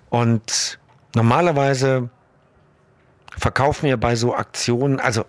Und 0.10 0.80
normalerweise 1.16 2.10
verkaufen 3.38 3.88
wir 3.88 3.98
bei 3.98 4.16
so 4.16 4.34
Aktionen, 4.36 5.00
also 5.00 5.26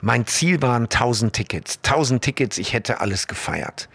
mein 0.00 0.26
Ziel 0.26 0.62
waren 0.62 0.84
1000 0.84 1.32
Tickets. 1.32 1.78
1000 1.84 2.22
Tickets, 2.22 2.58
ich 2.58 2.72
hätte 2.72 3.00
alles 3.00 3.26
gefeiert. 3.26 3.88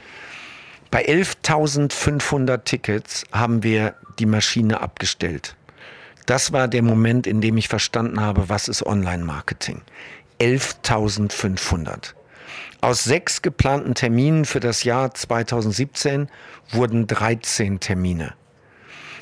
Bei 0.91 1.05
11.500 1.07 2.63
Tickets 2.63 3.23
haben 3.31 3.63
wir 3.63 3.95
die 4.19 4.25
Maschine 4.27 4.81
abgestellt. 4.81 5.55
Das 6.25 6.53
war 6.53 6.67
der 6.67 6.81
Moment, 6.81 7.27
in 7.27 7.41
dem 7.41 7.57
ich 7.57 7.67
verstanden 7.67 8.19
habe, 8.21 8.49
was 8.49 8.67
ist 8.67 8.85
Online-Marketing. 8.85 9.81
11.500. 10.39 12.13
Aus 12.81 13.03
sechs 13.03 13.41
geplanten 13.41 13.95
Terminen 13.95 14.45
für 14.45 14.59
das 14.59 14.83
Jahr 14.83 15.13
2017 15.13 16.29
wurden 16.71 17.07
13 17.07 17.79
Termine. 17.79 18.33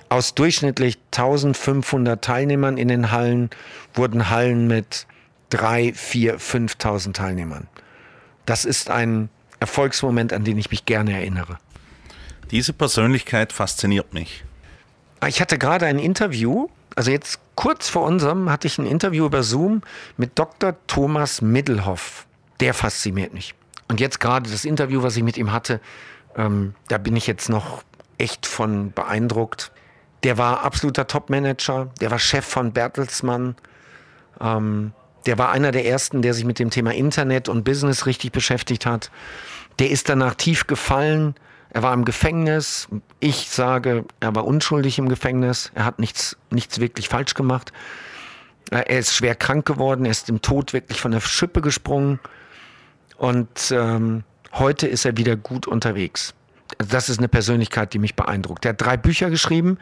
Aus 0.09 0.35
durchschnittlich 0.35 0.99
1500 1.11 2.23
Teilnehmern 2.23 2.77
in 2.77 2.87
den 2.87 3.11
Hallen 3.11 3.49
wurden 3.93 4.29
Hallen 4.29 4.67
mit 4.67 5.07
3, 5.49 5.93
4, 5.93 6.39
5000 6.39 7.15
Teilnehmern. 7.15 7.67
Das 8.45 8.65
ist 8.65 8.89
ein 8.89 9.29
Erfolgsmoment, 9.59 10.33
an 10.33 10.43
den 10.43 10.57
ich 10.57 10.69
mich 10.69 10.85
gerne 10.85 11.13
erinnere. 11.13 11.57
Diese 12.51 12.73
Persönlichkeit 12.73 13.53
fasziniert 13.53 14.13
mich. 14.13 14.43
Ich 15.27 15.39
hatte 15.39 15.57
gerade 15.57 15.85
ein 15.85 15.99
Interview, 15.99 16.67
also 16.95 17.09
jetzt 17.09 17.39
kurz 17.55 17.89
vor 17.89 18.03
unserem 18.03 18.49
hatte 18.49 18.67
ich 18.67 18.77
ein 18.77 18.85
Interview 18.85 19.25
über 19.25 19.43
Zoom 19.43 19.81
mit 20.17 20.37
Dr. 20.37 20.75
Thomas 20.87 21.41
Middelhoff. 21.41 22.25
Der 22.59 22.73
fasziniert 22.73 23.33
mich. 23.33 23.55
Und 23.87 23.99
jetzt 23.99 24.19
gerade 24.19 24.49
das 24.49 24.65
Interview, 24.65 25.03
was 25.03 25.17
ich 25.17 25.23
mit 25.23 25.37
ihm 25.37 25.51
hatte, 25.51 25.79
ähm, 26.35 26.75
da 26.87 26.97
bin 26.97 27.15
ich 27.15 27.27
jetzt 27.27 27.49
noch 27.49 27.83
echt 28.17 28.45
von 28.45 28.91
beeindruckt. 28.91 29.71
Der 30.23 30.37
war 30.37 30.63
absoluter 30.63 31.07
Top-Manager, 31.07 31.91
der 31.99 32.11
war 32.11 32.19
Chef 32.19 32.45
von 32.45 32.71
Bertelsmann. 32.71 33.55
Ähm, 34.39 34.93
der 35.25 35.37
war 35.37 35.51
einer 35.51 35.71
der 35.71 35.85
ersten, 35.85 36.21
der 36.21 36.33
sich 36.33 36.45
mit 36.45 36.59
dem 36.59 36.69
Thema 36.69 36.93
Internet 36.93 37.49
und 37.49 37.63
Business 37.63 38.05
richtig 38.05 38.31
beschäftigt 38.31 38.85
hat. 38.85 39.11
Der 39.79 39.89
ist 39.89 40.09
danach 40.09 40.35
tief 40.35 40.67
gefallen. 40.67 41.35
Er 41.73 41.81
war 41.81 41.93
im 41.93 42.05
Gefängnis. 42.05 42.87
Ich 43.19 43.49
sage, 43.49 44.05
er 44.19 44.35
war 44.35 44.45
unschuldig 44.45 44.99
im 44.99 45.09
Gefängnis. 45.09 45.71
Er 45.73 45.85
hat 45.85 45.99
nichts, 45.99 46.37
nichts 46.51 46.79
wirklich 46.79 47.09
falsch 47.09 47.33
gemacht. 47.33 47.73
Er 48.69 48.87
ist 48.99 49.13
schwer 49.13 49.35
krank 49.35 49.65
geworden. 49.65 50.05
Er 50.05 50.11
ist 50.11 50.29
im 50.29 50.41
Tod 50.41 50.73
wirklich 50.73 51.01
von 51.01 51.11
der 51.11 51.19
Schippe 51.19 51.61
gesprungen. 51.61 52.19
Und 53.17 53.71
ähm, 53.71 54.23
heute 54.53 54.87
ist 54.87 55.05
er 55.05 55.17
wieder 55.17 55.35
gut 55.35 55.67
unterwegs. 55.67 56.35
Das 56.77 57.09
ist 57.09 57.17
eine 57.17 57.27
Persönlichkeit, 57.27 57.93
die 57.93 57.99
mich 57.99 58.15
beeindruckt. 58.15 58.65
Er 58.65 58.69
hat 58.69 58.81
drei 58.81 58.95
Bücher 58.95 59.29
geschrieben. 59.29 59.79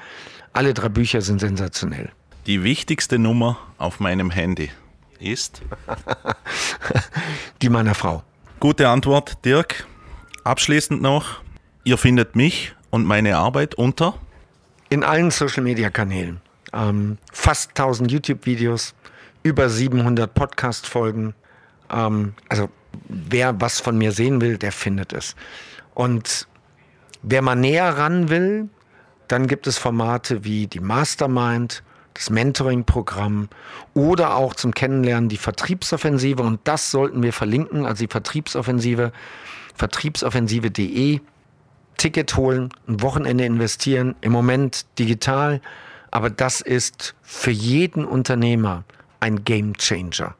Alle 0.53 0.73
drei 0.73 0.89
Bücher 0.89 1.21
sind 1.21 1.39
sensationell. 1.39 2.09
Die 2.47 2.63
wichtigste 2.63 3.19
Nummer 3.19 3.57
auf 3.77 3.99
meinem 3.99 4.31
Handy 4.31 4.71
ist? 5.19 5.61
die 7.61 7.69
meiner 7.69 7.95
Frau. 7.95 8.23
Gute 8.59 8.89
Antwort, 8.89 9.43
Dirk. 9.45 9.85
Abschließend 10.43 11.01
noch, 11.01 11.41
ihr 11.83 11.97
findet 11.97 12.35
mich 12.35 12.73
und 12.89 13.05
meine 13.05 13.37
Arbeit 13.37 13.75
unter? 13.75 14.15
In 14.89 15.03
allen 15.03 15.31
Social-Media-Kanälen. 15.31 16.41
Ähm, 16.73 17.17
fast 17.31 17.71
1000 17.71 18.11
YouTube-Videos, 18.11 18.93
über 19.43 19.69
700 19.69 20.33
Podcast-Folgen. 20.33 21.33
Ähm, 21.89 22.33
also 22.49 22.69
wer 23.07 23.59
was 23.59 23.79
von 23.79 23.97
mir 23.97 24.11
sehen 24.11 24.41
will, 24.41 24.57
der 24.57 24.71
findet 24.71 25.13
es. 25.13 25.35
Und 25.93 26.47
wer 27.21 27.41
mal 27.41 27.55
näher 27.55 27.97
ran 27.97 28.29
will, 28.29 28.69
dann 29.27 29.47
gibt 29.47 29.67
es 29.67 29.77
Formate 29.77 30.43
wie 30.43 30.67
die 30.67 30.79
Mastermind, 30.79 31.83
das 32.13 32.29
Mentoring-Programm 32.29 33.47
oder 33.93 34.35
auch 34.35 34.53
zum 34.53 34.73
Kennenlernen 34.73 35.29
die 35.29 35.37
Vertriebsoffensive. 35.37 36.43
Und 36.43 36.59
das 36.65 36.91
sollten 36.91 37.23
wir 37.23 37.31
verlinken, 37.31 37.85
also 37.85 38.03
die 38.03 38.11
Vertriebsoffensive, 38.11 39.13
vertriebsoffensive.de. 39.75 41.21
Ticket 42.01 42.35
holen, 42.35 42.69
ein 42.87 43.03
Wochenende 43.03 43.45
investieren, 43.45 44.15
im 44.21 44.31
Moment 44.31 44.87
digital. 44.97 45.61
Aber 46.09 46.31
das 46.31 46.59
ist 46.59 47.13
für 47.21 47.51
jeden 47.51 48.05
Unternehmer 48.05 48.83
ein 49.19 49.43
Game 49.43 49.77
Changer. 49.77 50.33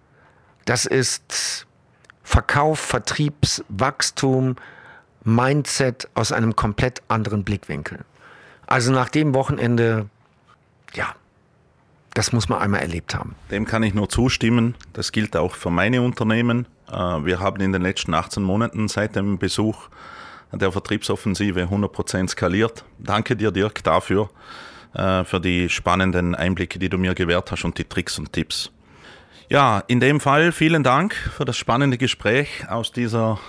Das 0.66 0.88
ist 0.88 1.68
Verkauf, 2.24 2.80
Vertriebs, 2.80 3.64
Wachstum, 3.70 4.56
Mindset 5.24 6.10
aus 6.16 6.32
einem 6.32 6.56
komplett 6.56 7.04
anderen 7.10 7.44
Blickwinkel. 7.44 8.00
Also 8.66 8.92
nach 8.92 9.10
dem 9.10 9.36
Wochenende, 9.36 10.10
ja, 10.96 11.14
das 12.16 12.34
muss 12.34 12.50
man 12.50 12.60
einmal 12.60 12.82
erlebt 12.82 13.14
haben. 13.14 13.36
Dem 13.52 13.66
kann 13.66 13.84
ich 13.84 13.94
nur 13.94 14.10
zustimmen. 14.10 14.74
Das 14.94 15.12
gilt 15.12 15.38
auch 15.38 15.54
für 15.54 15.70
meine 15.70 16.02
Unternehmen. 16.02 16.66
Äh, 16.90 16.96
wir 16.96 17.40
haben 17.40 17.62
in 17.62 17.72
den 17.72 17.84
letzten 17.84 18.16
18 18.16 18.42
Monaten 18.42 18.88
seit 18.88 19.16
dem 19.16 19.38
Besuch 19.38 19.90
der 20.52 20.72
Vertriebsoffensive 20.72 21.64
100% 21.64 22.30
skaliert. 22.30 22.84
Danke 23.00 23.36
dir, 23.36 23.52
Dirk, 23.52 23.84
dafür, 23.84 24.30
äh, 24.94 25.24
für 25.24 25.40
die 25.40 25.70
spannenden 25.70 26.36
Einblicke, 26.36 26.80
die 26.80 26.90
du 26.90 26.98
mir 26.98 27.14
gewährt 27.14 27.52
hast 27.52 27.64
und 27.64 27.78
die 27.78 27.86
Tricks 27.86 28.20
und 28.20 28.34
Tipps. 28.34 28.72
Ja, 29.50 29.84
in 29.88 30.00
dem 30.00 30.20
Fall 30.20 30.52
vielen 30.52 30.84
Dank 30.84 31.14
für 31.14 31.46
das 31.46 31.58
spannende 31.58 31.98
Gespräch 31.98 32.70
aus 32.70 32.92
dieser 32.92 33.40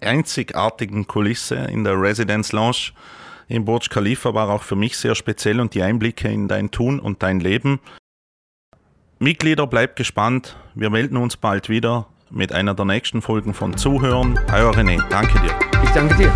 einzigartigen 0.00 1.06
Kulisse 1.06 1.56
in 1.56 1.84
der 1.84 2.00
Residence 2.00 2.52
Lounge 2.52 2.92
im 3.50 3.64
Burj 3.64 3.88
Khalifa 3.90 4.32
war 4.32 4.48
auch 4.48 4.62
für 4.62 4.76
mich 4.76 4.96
sehr 4.96 5.16
speziell 5.16 5.58
und 5.58 5.74
die 5.74 5.82
Einblicke 5.82 6.28
in 6.28 6.46
dein 6.46 6.70
Tun 6.70 7.00
und 7.00 7.24
dein 7.24 7.40
Leben. 7.40 7.80
Mitglieder, 9.18 9.66
bleibt 9.66 9.96
gespannt. 9.96 10.56
Wir 10.76 10.88
melden 10.88 11.16
uns 11.16 11.36
bald 11.36 11.68
wieder 11.68 12.06
mit 12.30 12.52
einer 12.52 12.74
der 12.74 12.84
nächsten 12.84 13.22
Folgen 13.22 13.54
von 13.54 13.76
Zuhören. 13.76 14.38
Euer 14.52 14.72
René, 14.72 15.02
danke 15.10 15.38
dir. 15.40 15.54
Ich 15.82 15.90
danke 15.90 16.14
dir. 16.16 16.32